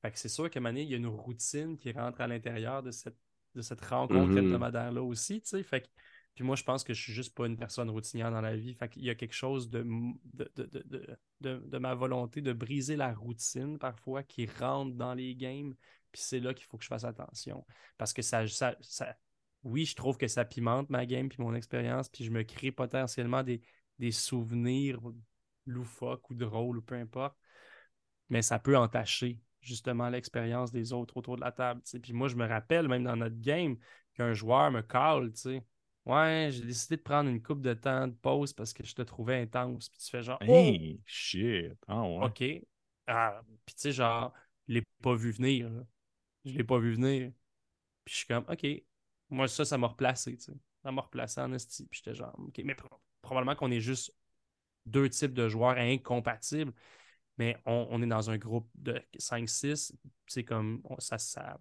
[0.00, 2.26] Fait que c'est sûr qu'à un moment il y a une routine qui rentre à
[2.26, 3.18] l'intérieur de cette,
[3.54, 4.38] de cette rencontre mm-hmm.
[4.38, 5.42] hebdomadaire-là aussi.
[5.62, 5.88] Fait
[6.34, 8.74] puis moi, je pense que je suis juste pas une personne routinière dans la vie.
[8.74, 9.86] Fait qu'il y a quelque chose de
[10.32, 15.74] de, de, de, ma volonté de briser la routine parfois qui rentre dans les games.
[16.12, 17.64] Puis c'est là qu'il faut que je fasse attention.
[17.98, 19.16] Parce que ça, ça, ça
[19.64, 22.72] oui, je trouve que ça pimente ma game puis mon expérience, puis je me crée
[22.72, 23.60] potentiellement des,
[24.10, 24.98] souvenirs
[25.66, 27.36] loufoques ou drôles ou peu importe.
[28.28, 31.82] Mais ça peut entacher justement l'expérience des autres autour de la table.
[32.02, 33.76] Puis moi, je me rappelle, même dans notre game,
[34.14, 35.64] qu'un joueur me call, tu sais.
[36.04, 39.02] Ouais, j'ai décidé de prendre une coupe de temps de pause parce que je te
[39.02, 39.88] trouvais intense.
[39.88, 40.42] Puis tu fais genre.
[40.42, 41.02] Hey, oh!
[41.06, 41.78] shit.
[41.86, 42.24] Ah ouais.
[42.24, 42.66] OK.
[43.06, 44.32] Ah, puis tu sais, genre,
[44.66, 45.70] je l'ai pas vu venir.
[46.44, 47.32] Je l'ai pas vu venir.
[48.04, 48.66] Puis je suis comme, OK,
[49.30, 50.52] moi, ça, ça m'a replacé, tu sais.
[50.82, 51.86] Ça m'a replacé en esti.
[51.86, 52.60] Puis j'étais genre, OK.
[52.64, 52.76] Mais
[53.20, 54.14] probablement qu'on est juste
[54.86, 56.72] deux types de joueurs incompatibles.
[57.38, 59.92] Mais on, est dans un groupe de 5-6.
[60.26, 61.58] C'est comme, ça, ça,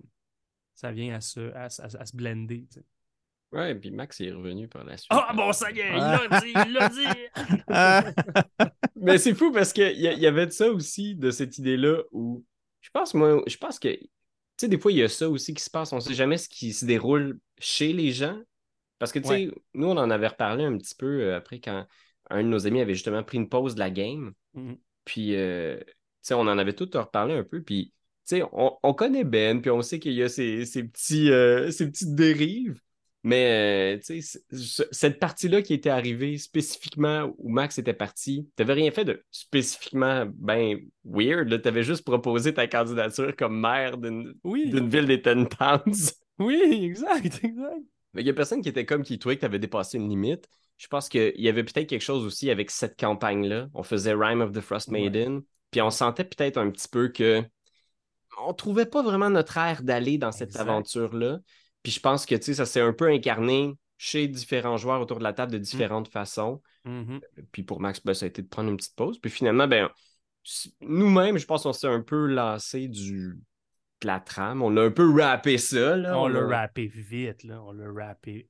[0.76, 2.86] ça vient à se, à, se blender, tu sais.
[3.52, 5.12] Ouais, puis Max est revenu par la suite.
[5.12, 8.72] Ah bon, ça y est, il l'a dit, il l'a dit!
[8.96, 12.46] Mais c'est fou parce qu'il y, y avait de ça aussi, de cette idée-là où
[12.80, 13.90] je pense, moi, je pense que
[14.62, 15.94] sais, des fois, il y a ça aussi qui se passe.
[15.94, 18.40] On ne sait jamais ce qui se déroule chez les gens.
[19.00, 21.86] Parce que, tu sais, nous, on en avait reparlé un petit peu euh, après quand
[22.30, 24.34] un de nos amis avait justement pris une pause de la game.
[24.56, 24.78] Mm-hmm.
[25.06, 27.62] Puis, euh, tu sais, on en avait tout reparlé un peu.
[27.64, 27.94] Puis,
[28.28, 31.88] tu sais, on, connaît Ben, puis on sait qu'il y a ces, petits, euh, ces
[31.90, 32.80] petites dérives.
[33.24, 34.16] Mais euh,
[34.92, 39.24] cette partie-là qui était arrivée spécifiquement où Max était parti, tu n'avais rien fait de
[39.30, 41.62] spécifiquement ben weird.
[41.62, 46.12] Tu avais juste proposé ta candidature comme maire d'une ville des Ten Towns.
[46.40, 47.84] Oui, exact, exact.
[48.14, 50.10] Mais il n'y a personne qui était comme qui trouvait que tu avais dépassé une
[50.10, 50.50] limite.
[50.78, 53.68] Je pense qu'il y avait peut-être quelque chose aussi avec cette campagne-là.
[53.76, 57.44] On faisait Rime of the Frost Maiden, puis on sentait peut-être un petit peu que
[58.44, 61.40] on trouvait pas vraiment notre air d'aller dans cette aventure-là.
[61.84, 65.34] Puis je pense que ça s'est un peu incarné chez différents joueurs autour de la
[65.34, 66.62] table de différentes façons.
[66.86, 67.22] Mm-hmm.
[67.52, 69.20] Puis pour Max, ben, ça a été de prendre une petite pause.
[69.20, 69.90] Puis finalement, ben,
[70.82, 73.40] nous-mêmes, je pense qu'on s'est un peu lancé du,
[74.02, 74.62] de la trame.
[74.62, 75.96] On a un peu rappé ça.
[75.96, 76.20] Là.
[76.20, 77.44] On, l'a rappé vite.
[77.44, 77.62] Là.
[77.62, 78.50] On l'a rappé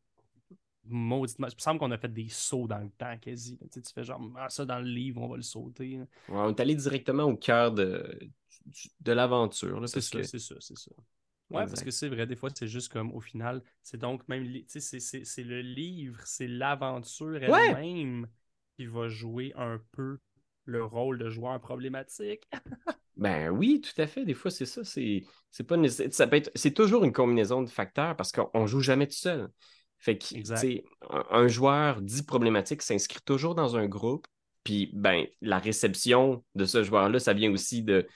[0.86, 1.48] mauditement.
[1.48, 3.58] Il me semble qu'on a fait des sauts dans le temps quasi.
[3.72, 6.00] Tu, fais genre, ah, ça dans le livre, on va le sauter.
[6.30, 8.20] on est allé directement au cœur de,
[9.00, 9.88] de l'aventure.
[9.88, 10.92] C'est ça, c'est ça, c'est ça.
[11.52, 14.46] Ouais, parce que c'est vrai, des fois, c'est juste comme au final, c'est donc même,
[14.46, 18.28] tu sais, c'est le livre, c'est l'aventure elle-même
[18.78, 20.20] qui va jouer un peu
[20.66, 22.48] le rôle de joueur problématique.
[23.18, 24.26] ben oui, tout à fait.
[24.26, 24.84] Des fois, c'est ça.
[24.84, 25.24] C'est
[25.68, 29.14] pas ça peut être, c'est toujours une combinaison de facteurs parce qu'on joue jamais tout
[29.14, 29.50] seul.
[30.00, 30.36] Fait que,
[31.10, 34.26] un, un joueur dit problématique s'inscrit toujours dans un groupe.
[34.64, 38.08] Puis, ben, la réception de ce joueur-là, ça vient aussi de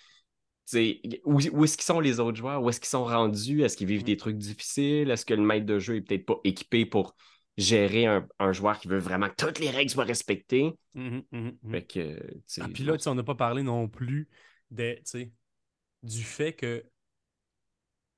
[0.73, 2.61] où, est-ce qu'ils sont les autres joueurs?
[2.61, 3.63] Où est-ce qu'ils sont rendus?
[3.63, 4.05] Est-ce qu'ils vivent mm.
[4.05, 5.11] des trucs difficiles?
[5.11, 7.15] Est-ce que le maître de jeu est peut-être pas équipé pour
[7.57, 10.73] gérer un, joueur qui veut vraiment que toutes les règles soient respectées?
[10.93, 12.19] Que,
[12.59, 14.27] ah, puis là, on n'a pas parlé non plus
[14.71, 14.99] de,
[16.03, 16.83] du fait que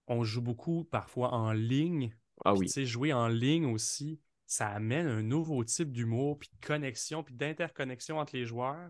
[0.07, 2.15] on joue beaucoup parfois en ligne.
[2.45, 2.67] Ah oui.
[2.85, 8.17] Jouer en ligne aussi, ça amène un nouveau type d'humour, puis de connexion, puis d'interconnexion
[8.17, 8.89] entre les joueurs.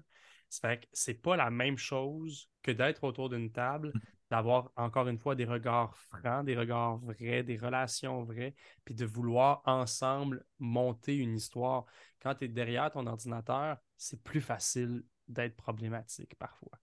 [0.50, 3.92] Ça fait que c'est pas la même chose que d'être autour d'une table,
[4.30, 9.06] d'avoir encore une fois des regards francs, des regards vrais, des relations vraies, puis de
[9.06, 11.86] vouloir ensemble monter une histoire.
[12.22, 16.78] Quand tu es derrière ton ordinateur, c'est plus facile d'être problématique parfois.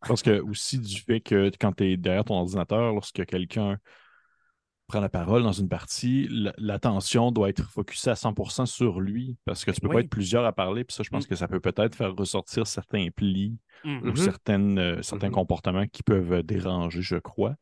[0.00, 3.78] Parce que aussi du fait que quand tu es derrière ton ordinateur, lorsque quelqu'un
[4.90, 6.28] prend la parole dans une partie,
[6.58, 10.00] l'attention doit être focusée à 100% sur lui parce que tu peux pas Oui.
[10.02, 10.84] être plusieurs à parler.
[10.84, 11.28] Puis ça, je pense Mm.
[11.28, 14.16] que ça peut peut-être faire ressortir certains plis ou Mhm.
[14.16, 15.34] certaines, euh, certains Mhm.
[15.34, 17.54] comportements qui peuvent déranger, je crois.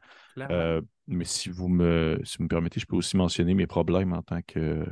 [0.51, 4.13] Euh, mais si vous, me, si vous me permettez, je peux aussi mentionner mes problèmes
[4.13, 4.85] en tant que.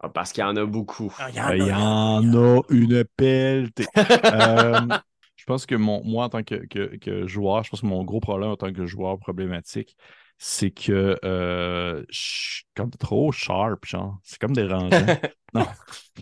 [0.00, 1.14] Ah, parce qu'il y en a beaucoup.
[1.18, 3.86] Ah, Il y en a une pelletée.
[4.34, 4.80] Euh,
[5.36, 8.04] je pense que mon, moi, en tant que, que- que joueur, je pense que mon
[8.04, 9.96] gros problème en tant que joueur problématique,
[10.38, 14.18] c'est que euh, je suis comme trop sharp, genre.
[14.22, 15.10] C'est comme dérangeant.
[15.54, 15.76] non.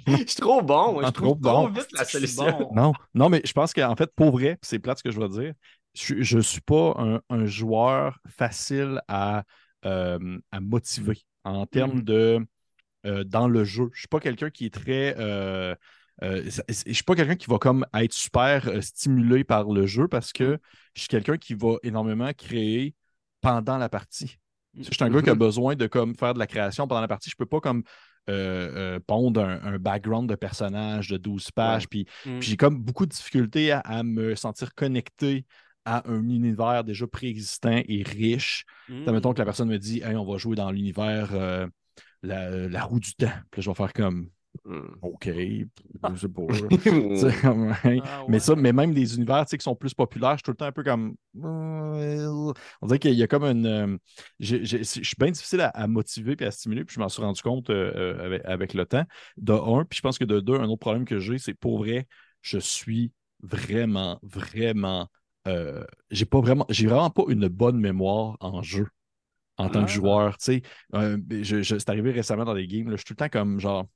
[0.07, 0.93] Je suis trop bon.
[0.95, 1.69] moi, Je trop trouve trop bon.
[1.69, 2.47] vite la Je suis solution.
[2.49, 2.69] bon.
[2.71, 5.21] Non, non, mais je pense qu'en fait, pour vrai, puis c'est plate ce que je
[5.21, 5.55] vais dire,
[5.95, 9.45] je ne suis pas un, un joueur facile à,
[9.85, 12.03] euh, à motiver en termes Mhm.
[12.03, 12.47] de
[13.07, 13.85] euh, dans le jeu.
[13.93, 15.17] Je ne suis pas quelqu'un qui est très.
[15.19, 15.75] euh,
[16.23, 20.09] euh, je suis pas quelqu'un qui va comme être super euh, stimulé par le jeu
[20.09, 20.59] parce que
[20.95, 22.95] je suis quelqu'un qui va énormément créer
[23.55, 24.27] pendant la partie.
[24.75, 25.39] Tu sais, Je suis un gars qui a Mhm.
[25.39, 27.31] besoin de comme, faire de la création pendant la partie.
[27.31, 27.83] Je peux pas comme
[28.29, 31.83] euh, euh, pondre un, un background de personnage de 12 pages.
[31.85, 31.89] Ouais.
[31.91, 35.47] Puis puis j'ai comme beaucoup de difficultés à, à me sentir connecté
[35.85, 38.65] à un univers déjà préexistant et riche.
[39.05, 41.67] T'as, Mettons que la personne me dit Hey, on va jouer dans l'univers euh,
[42.23, 43.31] la, la roue du temps.
[43.53, 44.29] Puis là, je vais faire comme.
[45.03, 46.43] OK, je sais pas.
[46.83, 48.01] Tu sais, ouais.
[48.05, 50.43] Ah, Mais ça, mais même des univers tu sais, qui sont plus populaires, je suis
[50.45, 51.17] tout le temps un peu comme.
[52.83, 53.67] On dirait qu'il y a comme une.
[53.67, 53.97] euh,
[54.41, 57.43] Je suis bien difficile à, à motiver et à stimuler, puis je m'en suis rendu
[57.43, 59.05] compte euh, euh, avec, avec le temps.
[59.37, 61.79] De un, puis je pense que de deux, un autre problème que j'ai, c'est pour
[61.79, 62.07] vrai,
[62.43, 65.09] je suis vraiment, vraiment.
[65.49, 66.67] euh, j'ai pas vraiment.
[66.69, 68.87] J'ai vraiment pas une bonne mémoire en jeu
[69.59, 69.85] en tant Ah.
[69.85, 70.37] que joueur.
[70.39, 70.63] Tu sais,
[70.95, 73.29] Euh, je- je- c'est arrivé récemment dans des games, là, je suis tout le temps
[73.29, 73.87] comme genre.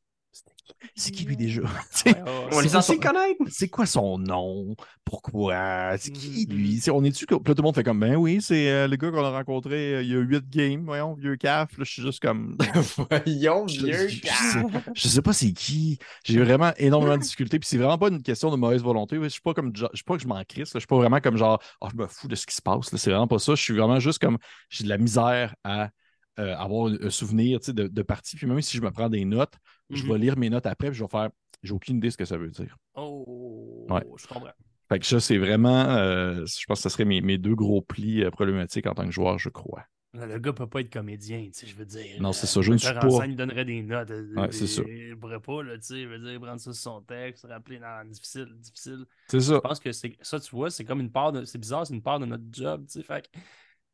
[0.95, 1.63] C'est qui lui déjà?
[2.07, 2.49] Ouais, ouais, ouais.
[2.53, 3.45] On est C'est censé quoi le connaître.
[3.47, 4.75] c'est quoi son nom?
[5.05, 5.97] Pourquoi?
[5.99, 6.81] C'est qui Mhm, lui?
[6.87, 6.91] mhm.
[6.93, 7.35] On est-tu que.
[7.35, 9.31] Puis là, tout le monde fait comme ben oui, c'est euh, le gars qu'on a
[9.31, 11.77] rencontré euh, il y a huit games, voyons, vieux caf.
[11.79, 12.57] Là, je suis juste comme.
[13.11, 14.35] Voyons, Je, vieux je- je gars.
[14.43, 15.99] sais, je sais pas c'est qui.
[16.25, 17.59] J'ai vraiment énormément de difficultés.
[17.59, 19.17] Puis c'est vraiment pas une question de mauvaise volonté.
[19.23, 20.69] Je suis pas comme je suis pas que je m'en crisse.
[20.75, 20.79] là.
[20.79, 22.91] Je suis pas vraiment comme genre oh, je me fous de ce qui se passe.
[22.93, 22.99] là.
[22.99, 23.55] C'est vraiment pas ça.
[23.55, 24.39] Je suis vraiment juste comme
[24.71, 25.91] j'ai de la misère à
[26.39, 28.37] euh, avoir un, souvenir de, de partie.
[28.37, 29.55] Puis même si je me prends des notes,
[29.91, 30.13] je Mhm.
[30.13, 31.31] vais lire mes notes après, puis je vais faire.
[31.63, 32.77] J'ai aucune idée de ce que ça veut dire.
[32.95, 34.03] Oh, Ouais.
[34.17, 34.51] je comprends.
[34.89, 37.81] Fait que ça, c'est vraiment, euh, je pense que ce serait mes, mes deux gros
[37.83, 39.85] plis euh, problématiques en tant que joueur, je crois.
[40.13, 42.21] Le gars peut pas être comédien, tu sais, je veux dire.
[42.21, 43.09] Non, euh, c'est ça, je ne suis pas.
[43.11, 44.11] scène, il donnerait des notes.
[44.11, 44.83] euh, Ouais, c'est ça.
[44.89, 47.79] Il pourrait pas, là, tu sais, je veux dire, prendre ça sur son texte, rappeler,
[47.79, 49.05] non, difficile, difficile.
[49.29, 49.55] C'est ça.
[49.55, 51.45] Je pense que c'est ça, tu vois, c'est comme une part de.
[51.45, 53.03] C'est bizarre, c'est une part de notre job, tu sais.
[53.05, 53.39] Fait que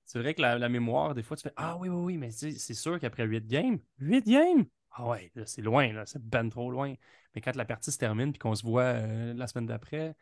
[0.06, 2.30] c'est vrai que la, la mémoire, des fois, tu fais Ah oui, oui, oui, mais
[2.30, 4.64] c'est sûr qu'après 8 games, 8 games!
[4.98, 6.94] Ah ouais, là, c'est loin, là, c'est ben trop loin.
[7.34, 10.16] Mais quand la partie se termine puis qu'on se voit euh, la semaine d'après,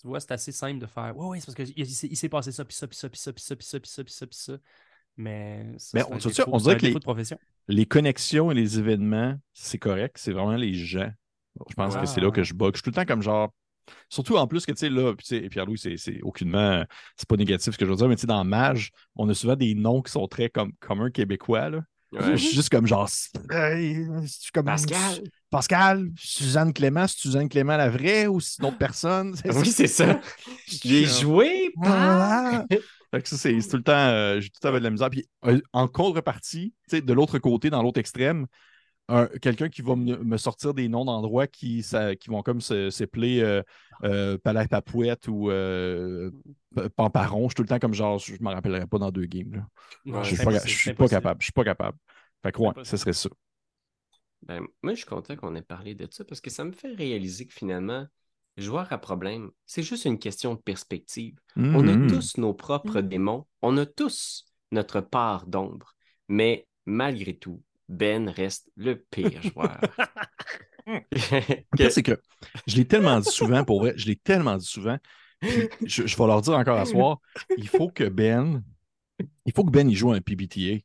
[0.00, 2.52] tu vois, c'est assez simple de faire Ouais, ouais, c'est parce qu'il il s'est passé
[2.52, 4.26] ça, puis ça, puis ça, puis ça, puis ça, puis ça, puis ça, puis ça,
[4.26, 4.58] puis ça.
[5.16, 6.92] Mais ça, Mais on- défaut- on dirait que les-.
[7.66, 10.16] Les connexions et les événements, c'est correct.
[10.18, 11.10] C'est vraiment les gens.
[11.68, 12.74] Je pense que c'est là que je bug.
[12.74, 13.52] Je suis tout le temps comme genre.
[14.10, 16.84] Surtout en plus que, tu sais, là, puis tu sais, et Pierre-Louis, c'est c'est aucunement.
[17.16, 19.34] C'est pas négatif ce que je veux dire, mais tu sais, dans Mage, on a
[19.34, 21.80] souvent des noms qui sont très comme communs québécois, là.
[22.12, 22.32] Ouais.
[22.32, 23.08] Je suis juste comme genre.
[23.48, 25.22] Comme- Pascal.
[25.50, 29.34] Pascal, Suzanne Clément, c'est Suzanne Clément la vraie ou c'est une autre personne?
[29.44, 30.20] Oui, c'est ça.
[30.66, 32.64] J'ai joué par.
[33.10, 35.08] Fait que ça, c'est tout le temps, euh, j'ai tout le temps de la misère.
[35.10, 38.46] Puis euh, en contrepartie, tu sais, de l'autre côté, dans l'autre extrême,
[39.40, 42.90] quelqu'un qui va me, me sortir des noms d'endroits qui, ça- qui vont comme se-
[42.90, 43.62] s'appeler euh,
[44.04, 46.30] euh, Palais Papouette ou euh,
[46.96, 47.44] Pamparon.
[47.44, 49.52] Je suis tout le temps comme genre, je ne me rappellerai pas dans deux games.
[49.52, 49.66] là.
[50.04, 51.40] Ouais, je suis c'est pas, je suis pas capable.
[51.40, 51.96] Je suis pas capable.
[52.42, 53.30] Fait que ouais, ce serait ça.
[54.42, 56.92] Ben, moi, je suis content qu'on ait parlé de ça parce que ça me fait
[56.94, 58.06] réaliser que finalement,
[58.56, 61.36] joueur à problème, c'est juste une question de perspective.
[61.72, 62.08] On a Mhm.
[62.08, 63.08] tous nos propres Mhm.
[63.08, 65.94] démons, on a tous notre part d'ombre,
[66.28, 69.80] mais malgré tout, Ben reste le pire joueur.
[71.90, 72.18] C'est que
[72.66, 74.96] je l'ai tellement dit souvent, pour vrai, je l'ai tellement dit souvent,
[75.40, 77.18] puis je, je vais leur dire encore à soir,
[77.56, 78.62] il faut que Ben,
[79.44, 80.82] il faut que Ben il joue un PBTA.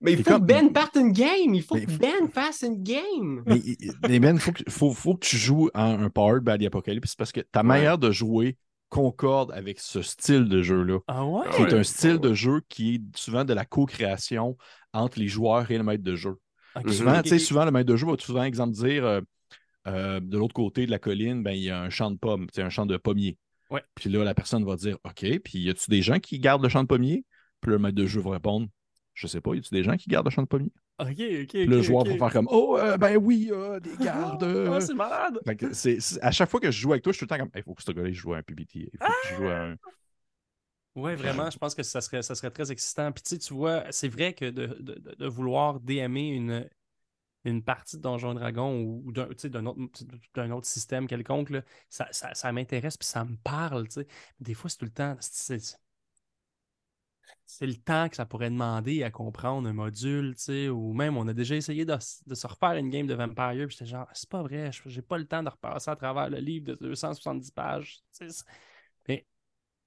[0.00, 1.54] Mais il faut comme- que Ben parte une game.
[1.54, 3.42] Il faut Mais que Ben fasse une game.
[3.46, 3.60] Mais,
[4.08, 6.66] mais Ben, il faut que, faut, faut que tu joues à un Powered by the
[6.66, 7.66] Apocalypse parce que ta Ouais.
[7.66, 8.56] manière de jouer
[8.94, 10.98] concorde avec ce style de jeu-là.
[11.08, 11.48] Ah ouais?
[11.50, 11.74] Qui est Ouais.
[11.74, 12.18] un style Ouais.
[12.18, 14.56] de jeu qui est souvent de la co-création
[14.92, 16.36] entre les joueurs et le maître de jeu.
[16.88, 17.40] Souvent, ok, tu sais, ok.
[17.40, 19.20] souvent, le maître de jeu va souvent, exemple, dire euh,
[19.88, 22.46] euh, de l'autre côté de la colline, ben, il y a un champ de pommes,
[22.54, 23.38] c'est un champ de pommiers.
[23.70, 23.82] Ouais.
[23.94, 26.68] Puis là, la personne va dire OK, puis y a-tu des gens qui gardent le
[26.68, 27.24] champ de pommiers?
[27.60, 28.68] Puis le maître de jeu va répondre
[29.14, 30.72] Je sais pas, y a-tu des gens qui gardent le champ de pommiers?
[30.98, 31.54] Ok, ok.
[31.54, 34.42] Le joueur va faire comme Oh, euh, ben oui, euh, des gardes.
[34.44, 34.70] euh.
[34.76, 35.40] Ah, c'est malade.
[35.44, 37.44] Fait que à chaque fois que je joue avec toi, je suis tout le temps
[37.44, 38.90] comme il faut que ce gars-là joue à un PBT.
[38.92, 39.76] Il faut que je joue à un.
[40.94, 43.10] Ouais, vraiment, je pense que ça serait, ça serait très excitant.
[43.10, 44.66] Puis tu sais, tu vois, c'est vrai que de,
[45.18, 46.68] de- vouloir DMer une,
[47.44, 49.80] une partie de Donjon Dragon ou, ou d'un autre,
[50.52, 53.88] autre système quelconque, là, ça, ça, ça m'intéresse puis ça me parle.
[54.40, 55.16] Des fois, c'est tout le temps.
[57.46, 61.16] C'est le temps que ça pourrait demander à comprendre un module, tu sais, ou même
[61.16, 61.94] on a déjà essayé de,
[62.26, 65.02] de se refaire une game de Vampire, puis j'étais genre, c'est pas vrai, je- j'ai
[65.02, 68.00] pas le temps de repasser à travers le livre de 270 pages.
[68.18, 68.44] tu sais,
[69.08, 69.26] Mais,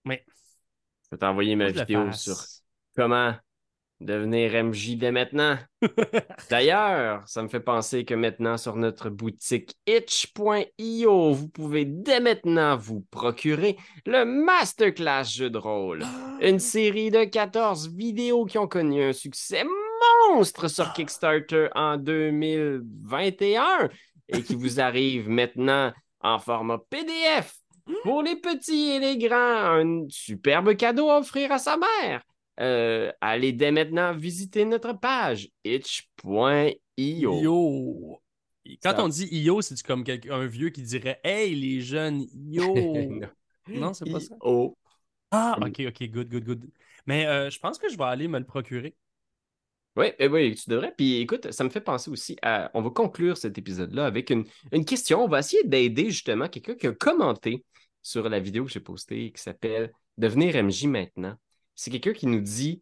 [0.05, 0.26] mais
[1.05, 2.47] Je vais t'envoyer ma vidéo sur
[2.95, 3.34] comment
[4.00, 5.58] devenir MJ dès maintenant.
[6.50, 12.76] D'ailleurs, ça me fait penser que maintenant sur notre boutique itch.io, vous pouvez dès maintenant
[12.78, 16.06] vous procurer le Masterclass jeu de rôle.
[16.41, 19.64] Une série de 14 vidéos qui ont connu un succès
[20.30, 23.89] monstre sur Kickstarter en 2021
[24.30, 25.91] et qui vous arrive maintenant
[26.22, 27.56] en format PDF.
[28.04, 32.22] Pour les petits et les grands, un superbe cadeau à offrir à sa mère.
[32.60, 36.78] Euh, allez dès maintenant visiter notre page itch.io.
[36.97, 38.22] Yo.
[38.84, 42.74] Quand Ça- on dit Io, c'est comme un vieux qui dirait Hey les jeunes, yo.
[43.68, 43.93] Non.
[43.93, 44.34] c'est pas ça?
[44.36, 44.78] I-O.
[45.32, 46.70] Ah, Comme- ok, ok, good, good, good.
[47.05, 48.95] Mais euh, je pense que je vais aller me le procurer.
[49.97, 50.93] Oui, eh oui, tu devrais.
[50.95, 52.70] Puis écoute, ça me fait penser aussi à.
[52.74, 55.24] On va conclure cet épisode-là avec une, une question.
[55.24, 57.66] On va essayer d'aider justement quelqu'un qui a commenté
[58.03, 61.36] sur la vidéo que j'ai postée qui s'appelle Devenir MJ maintenant.
[61.78, 62.82] C'est quelqu'un qui nous dit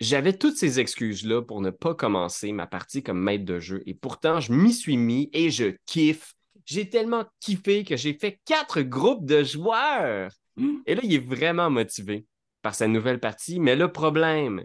[0.00, 3.94] J'avais toutes ces excuses-là pour ne pas commencer ma partie comme maître de jeu et
[3.94, 6.34] pourtant je m'y suis mis et je kiffe.
[6.64, 10.30] J'ai tellement kiffé que j'ai fait quatre groupes de joueurs.
[10.86, 12.26] Et là, il est vraiment motivé
[12.62, 13.60] par sa nouvelle partie.
[13.60, 14.64] Mais le problème,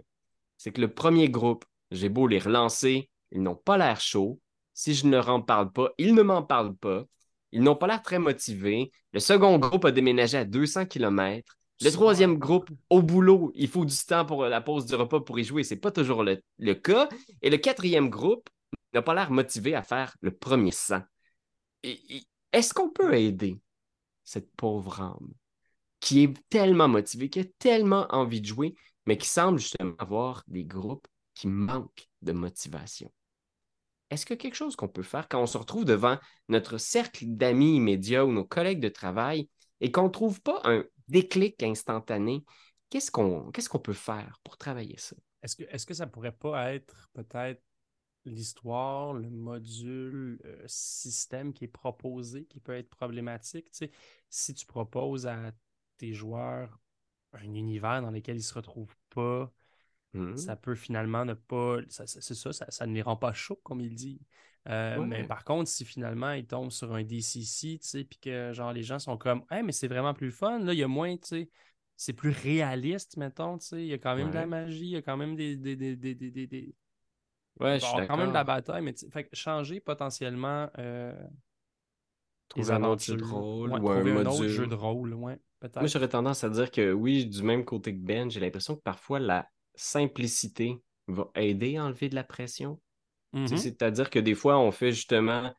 [0.56, 4.40] c'est que le premier groupe, j'ai beau les relancer, ils n'ont pas l'air chauds.
[4.72, 7.04] Si je ne leur en parle pas, ils ne m'en parlent pas.
[7.52, 8.92] Ils n'ont pas l'air très motivés.
[9.12, 11.57] Le second groupe a déménagé à 200 km.
[11.80, 15.38] Le troisième groupe, au boulot, il faut du temps pour la pause du repas pour
[15.38, 15.62] y jouer.
[15.62, 17.08] C'est pas toujours le, le cas.
[17.42, 18.48] Et le quatrième groupe
[18.94, 21.02] n'a pas l'air motivé à faire le premier 100.
[21.84, 22.22] Et- et-
[22.52, 23.58] Est-ce qu'on peut aider
[24.24, 25.30] cette pauvre âme
[26.00, 28.74] qui est tellement motivée, qui a tellement envie de jouer,
[29.06, 33.10] mais qui semble justement avoir des groupes qui manquent de motivation?
[34.10, 36.18] Est-ce qu'il y a quelque chose qu'on peut faire quand on se retrouve devant
[36.48, 39.48] notre cercle d'amis immédiats ou nos collègues de travail
[39.80, 42.44] et qu'on ne trouve pas un déclic instantané?
[42.90, 45.16] Qu'est-ce qu'on qu'est-ce qu'on peut faire pour travailler ça?
[45.42, 47.62] Est-ce que, est-ce que ça pourrait pas être peut-être
[48.24, 53.70] l'histoire, le module, le système qui est proposé qui peut être problématique?
[53.72, 53.90] Tu sais,
[54.30, 55.52] si tu proposes à
[55.98, 56.78] tes joueurs
[57.32, 59.52] un univers dans lequel ils ne se retrouvent pas,
[60.14, 60.34] Hmm?
[60.34, 61.78] ça peut finalement ne pas.
[61.88, 64.20] c'est ça, ça, ça ne les rend pas chauds, comme il dit.
[64.68, 65.06] Euh, Ouais.
[65.06, 68.72] Mais par contre, si finalement ils tombent sur un DCC, tu sais, puis que genre
[68.72, 71.16] les gens sont comme, hey, mais c'est vraiment plus fun, là, il y a moins,
[71.16, 71.50] tu sais,
[71.96, 74.90] c'est plus réaliste, mettons, tu sais, il y a quand même de la magie, il
[74.90, 75.56] y a quand même des.
[75.56, 76.74] des, des, des, des,
[77.60, 80.68] Ouais, avoir quand même de la bataille, mais fait que changer potentiellement.
[80.78, 81.12] Euh,
[82.48, 85.38] Trouver un autre jeu de rôle Ouais, ou un un autre jeu de rôle, ouais,
[85.60, 85.80] peut-être.
[85.80, 88.80] Moi, j'aurais tendance à dire que oui, du même côté que Ben, j'ai l'impression que
[88.80, 92.80] parfois la simplicité va aider à enlever de la pression.
[93.32, 93.56] Mhm.
[93.56, 95.54] C'est-à-dire que des fois, on fait justement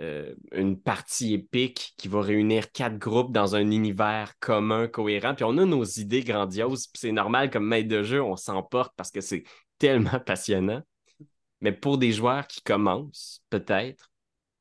[0.00, 5.44] euh, une partie épique qui va réunir quatre groupes dans un univers commun, cohérent, puis
[5.44, 9.10] on a nos idées grandioses, puis c'est normal comme maître de jeu, on s'emporte parce
[9.10, 9.44] que c'est
[9.78, 10.82] tellement passionnant.
[11.60, 14.10] Mais pour des joueurs qui commencent, peut-être,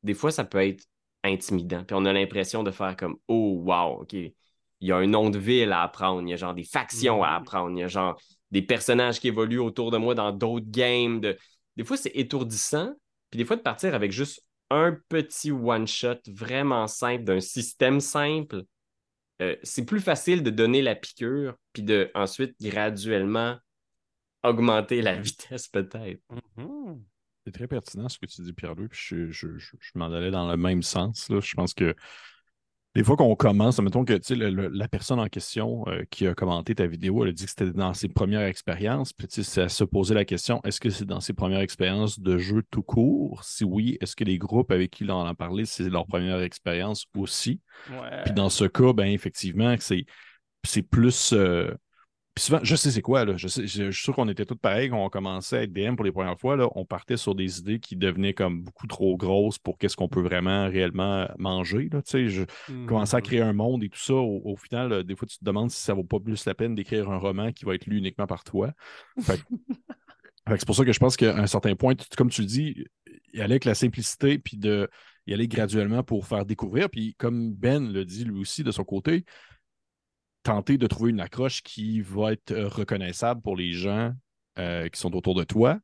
[0.04, 0.86] des fois, ça peut être
[1.24, 1.84] intimidant.
[1.86, 4.14] Puis on a l'impression de faire comme Oh, wow, OK.
[4.14, 7.24] Il y a un nom de ville à apprendre, il y a genre des factions
[7.24, 7.36] à Mhm.
[7.36, 8.20] apprendre, il y a genre
[8.52, 11.20] des personnages qui évoluent autour de moi dans d'autres games.
[11.22, 11.38] de-
[11.80, 12.94] Des fois, c'est étourdissant.
[13.32, 18.64] Puis des fois, de partir avec juste un petit one-shot vraiment simple d'un système simple,
[19.42, 23.58] euh, c'est plus facile de donner la piqûre, puis de ensuite graduellement
[24.44, 26.22] augmenter la vitesse peut-être.
[26.58, 27.02] Mhm.
[27.46, 30.58] C'est très pertinent ce que tu dis, Pierre-Louis, puis je- je m'en allais dans le
[30.58, 31.30] même sens.
[31.30, 31.40] là.
[31.40, 31.96] Je pense que
[33.00, 36.34] des fois qu'on commence, mettons que le- le- la personne en question euh, qui a
[36.34, 39.50] commenté ta vidéo, elle a dit que c'était dans ses premières expériences, puis tu sais,
[39.50, 42.62] c'est à se poser la question, est-ce que c'est dans ses premières expériences de jeu
[42.70, 43.46] tout court?
[43.46, 46.42] Si oui, est-ce que les groupes avec qui l'on en a parlé, c'est leur première
[46.42, 47.62] expérience aussi?
[47.90, 48.24] Ouais.
[48.26, 50.04] Puis dans ce cas, ben effectivement, c'est
[50.66, 51.32] c'est plus.
[51.32, 51.74] euh,
[52.40, 53.36] Puis souvent, je sais c'est quoi, là.
[53.36, 55.74] Je, sais, je, je suis sûr qu'on était tous pareils quand on commençait à être
[55.74, 56.56] DM pour les premières fois.
[56.56, 60.08] Là, on partait sur des idées qui devenaient comme beaucoup trop grosses pour qu'est-ce qu'on
[60.08, 61.90] peut vraiment, réellement manger.
[61.92, 62.44] Là, tu sais, je
[62.88, 63.26] commençais à Mhm.
[63.26, 64.14] créer un monde et tout ça.
[64.14, 66.54] Au, au final, euh, des fois, tu te demandes si ça vaut pas plus la
[66.56, 68.72] peine d'écrire un roman qui va être lu uniquement par toi.
[69.20, 69.44] Fait que-
[70.58, 72.86] c'est pour ça que je pense qu'à un certain point, comme tu le dis,
[73.34, 74.90] y aller avec la simplicité, puis de
[75.28, 76.90] y aller graduellement pour faire découvrir.
[76.90, 79.26] Puis comme Ben le dit lui aussi de son côté,
[80.44, 84.14] tenter de trouver une accroche qui va être euh, reconnaissable pour les gens
[84.58, 85.80] euh, qui sont autour de toi.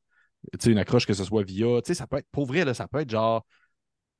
[0.52, 2.64] Tu sais, une accroche que ce soit via, tu sais, ça peut être, pour vrai,
[2.64, 3.44] là, ça peut être genre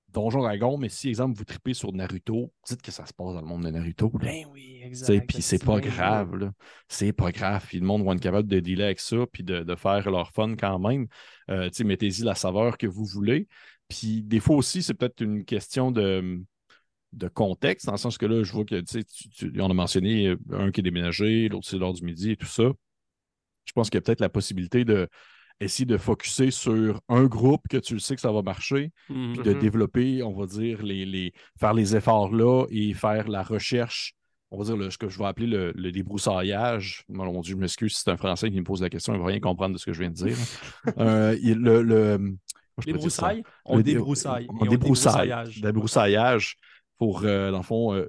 [0.09, 3.41] Donjon Dragon, mais si, exemple, vous tripez sur Naruto, dites que ça se passe dans
[3.41, 4.09] le monde de Naruto.
[4.11, 5.27] Ben oui, exact.
[5.27, 6.53] Puis c'est pas grave, là.
[6.89, 7.65] C'est pas grave.
[7.67, 10.33] Puis le monde va être capable de dealer avec ça, puis de, de faire leur
[10.33, 11.07] fun quand même.
[11.51, 13.47] Euh, tu sais, mettez-y la saveur que vous voulez.
[13.89, 16.43] Puis des fois aussi, c'est peut-être une question de,
[17.17, 19.05] de contexte, dans le sens que là, je vois que, tu sais,
[19.35, 22.47] tu- on a mentionné un qui est déménagé, l'autre c'est l'heure du midi et tout
[22.47, 22.65] ça.
[23.65, 25.09] Je pense qu'il y a peut-être la possibilité de
[25.59, 29.33] essayer de focuser sur un groupe que tu le sais que ça va marcher, Mhm.
[29.33, 29.59] puis de Mhm.
[29.59, 34.13] développer, on va dire, les, les, faire les efforts là et faire la recherche,
[34.51, 37.05] on va dire le- ce que je vais appeler le, le débroussaillage.
[37.09, 39.17] Mon mon Dieu, je m'excuse si c'est un Français qui me pose la question, il
[39.17, 40.37] ne va rien comprendre de ce que je viens de dire.
[40.99, 42.37] Euh, le, le-
[42.87, 44.47] Les broussailles, on Le dé- débroussaille.
[44.51, 44.67] On.
[44.67, 46.57] Débroussaillage
[46.99, 48.07] pour, euh, dans le fond, euh,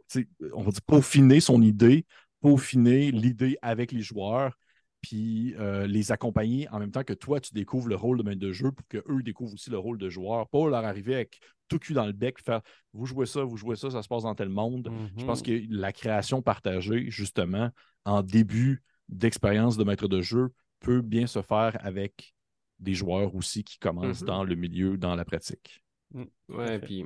[0.53, 2.05] on va dire peaufiner son idée,
[2.41, 4.57] peaufiner l'idée avec les joueurs,
[5.01, 8.39] puis euh, les accompagner en même temps que toi, tu découvres le rôle de maître
[8.39, 10.47] de jeu pour qu'eux découvrent aussi le rôle de joueur.
[10.49, 12.61] Pas leur arriver avec tout cul dans le bec, faire
[12.93, 14.89] vous jouez ça, vous jouez ça, ça se passe dans tel monde.
[15.17, 15.45] Je pense Mhm.
[15.45, 17.69] que la création partagée, justement,
[18.05, 22.33] en début d'expérience de maître de jeu, peut bien se faire avec
[22.79, 24.27] des joueurs aussi qui commencent Mhm.
[24.27, 25.83] dans le milieu, dans la pratique.
[26.13, 26.25] Ouais,
[26.67, 26.79] fait.
[26.79, 27.05] puis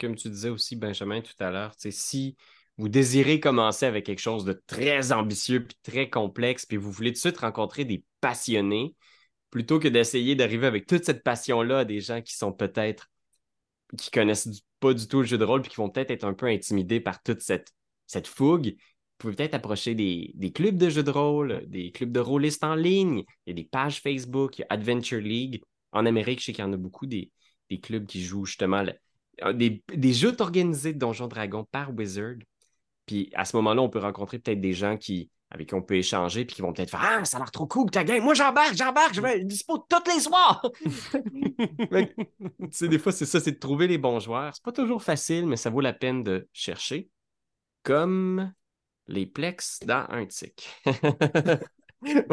[0.00, 2.36] comme tu disais aussi, Benjamin, tout à l'heure, si
[2.76, 7.10] vous désirez commencer avec quelque chose de très ambitieux puis très complexe, puis vous voulez
[7.10, 8.94] tout de suite rencontrer des passionnés,
[9.50, 13.08] plutôt que d'essayer d'arriver avec toute cette passion-là à des gens qui sont peut-être
[13.96, 16.34] qui connaissent pas du tout le jeu de rôle puis qui vont peut-être être un
[16.34, 17.72] peu intimidés par toute cette,
[18.26, 18.76] fougue, vous
[19.18, 23.24] pouvez peut-être approcher des, clubs de jeux de rôle, des clubs de rôlistes en ligne,
[23.46, 25.62] il y a des pages Facebook, Adventure League.
[25.92, 27.30] En Amérique, je sais qu'il y en a beaucoup des,
[27.82, 28.84] clubs qui jouent justement
[29.54, 32.36] des, des jeux organisés de Donjons Dragons par Wizard.
[33.06, 35.96] Puis à ce moment-là, on peut rencontrer peut-être des gens qui, avec qui on peut
[35.96, 38.22] échanger, puis qui vont peut-être faire Ah, ça a l'air trop cool ta game.
[38.22, 40.62] Moi, j'embarque, j'embarque, je vais être dispo tous les soirs.
[41.58, 44.54] Que, tu sais, des fois, c'est ça, c'est de trouver les bons joueurs.
[44.54, 47.08] C'est pas toujours facile, mais ça vaut la peine de chercher.
[47.82, 48.52] Comme
[49.08, 50.68] les plex dans un tic.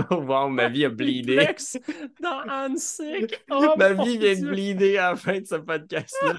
[0.07, 1.37] wow, ma vie a bleedé.
[1.37, 1.79] Plex
[2.19, 3.43] dans Hansik.
[3.49, 6.35] Oh, Ma mon vie vient de bleeder à la fin de ce podcast-là.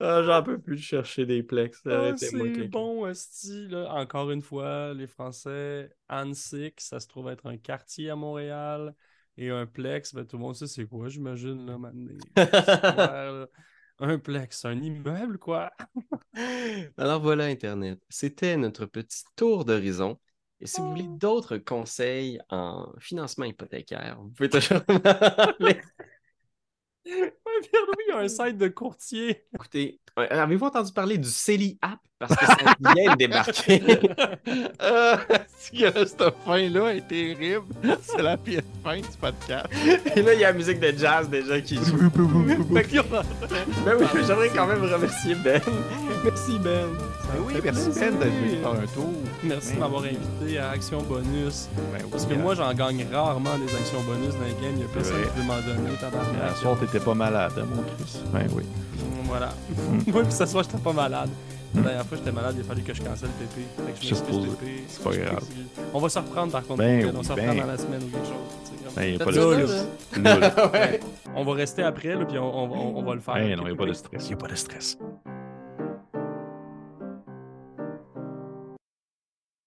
[0.00, 1.80] Ah, J'en peux plus de chercher des plex.
[1.86, 3.68] Ah, c'est bon, Esti.
[3.68, 3.92] Là.
[3.94, 8.94] Encore une fois, les Français, Hansik, ça se trouve être un quartier à Montréal.
[9.36, 11.64] Et un plex, ben, tout le monde sait c'est quoi, j'imagine.
[11.66, 13.46] Là, maintenant.
[14.00, 15.72] Un plex, un immeuble, quoi.
[16.96, 18.00] Alors voilà, Internet.
[18.08, 20.18] C'était notre petit tour d'horizon.
[20.60, 24.82] Et si vous voulez d'autres conseils en financement hypothécaire, vous pouvez toujours.
[27.08, 29.44] Pierre-Louis, il y a un site de courtier.
[29.54, 32.00] Écoutez, avez-vous entendu parler du Celi App?
[32.18, 32.56] Parce que ça
[32.94, 33.82] vient de débarquer.
[34.80, 35.16] Euh,
[36.06, 37.66] cette fin-là est terrible.
[38.02, 39.66] C'est la pire fin du podcast.
[40.16, 42.08] Et là, il y a la musique de jazz déjà qui joue.
[42.10, 42.72] Que-
[43.84, 45.60] ben oui, j'aimerais quand même remercier Ben.
[46.24, 46.86] Merci Ben.
[46.88, 47.90] Ben oui, fait merci.
[48.00, 49.12] Ben d'être venu faire un tour.
[49.42, 51.68] Merci de Ben m'avoir invité à Action Bonus.
[51.76, 52.38] Ben oui, Parce que hein.
[52.38, 54.76] moi, j'en gagne rarement des actions bonus dans les games.
[54.76, 56.56] Il y a personne qui veut m'en donner, tabarnak.
[56.56, 58.20] soir, t'étais pas malade, hein, mon Chris.
[58.32, 58.64] Ben oui.
[59.24, 59.50] Voilà.
[59.70, 60.10] Mm.
[60.12, 61.28] Moi, puis ce soir, j'étais pas malade.
[61.74, 63.62] La dernière fois, j'étais malade, il a fallu que je cancelle TP.
[63.76, 64.14] Fait que je.
[64.14, 64.84] TP.
[64.88, 65.44] C'est pas grave.
[65.94, 66.78] On va se reprendre par contre.
[66.78, 67.14] Ben Fred.
[67.14, 67.40] on oui, se ben.
[67.50, 68.94] reprend dans la semaine ou quelque chose.
[68.96, 71.00] Ben, a pas de stress.
[71.36, 73.34] On va rester après, là, puis on, on va- on va le faire.
[73.34, 74.24] Ben non, il n'y a pas de stress.
[74.24, 74.98] Il n'y a pas de stress.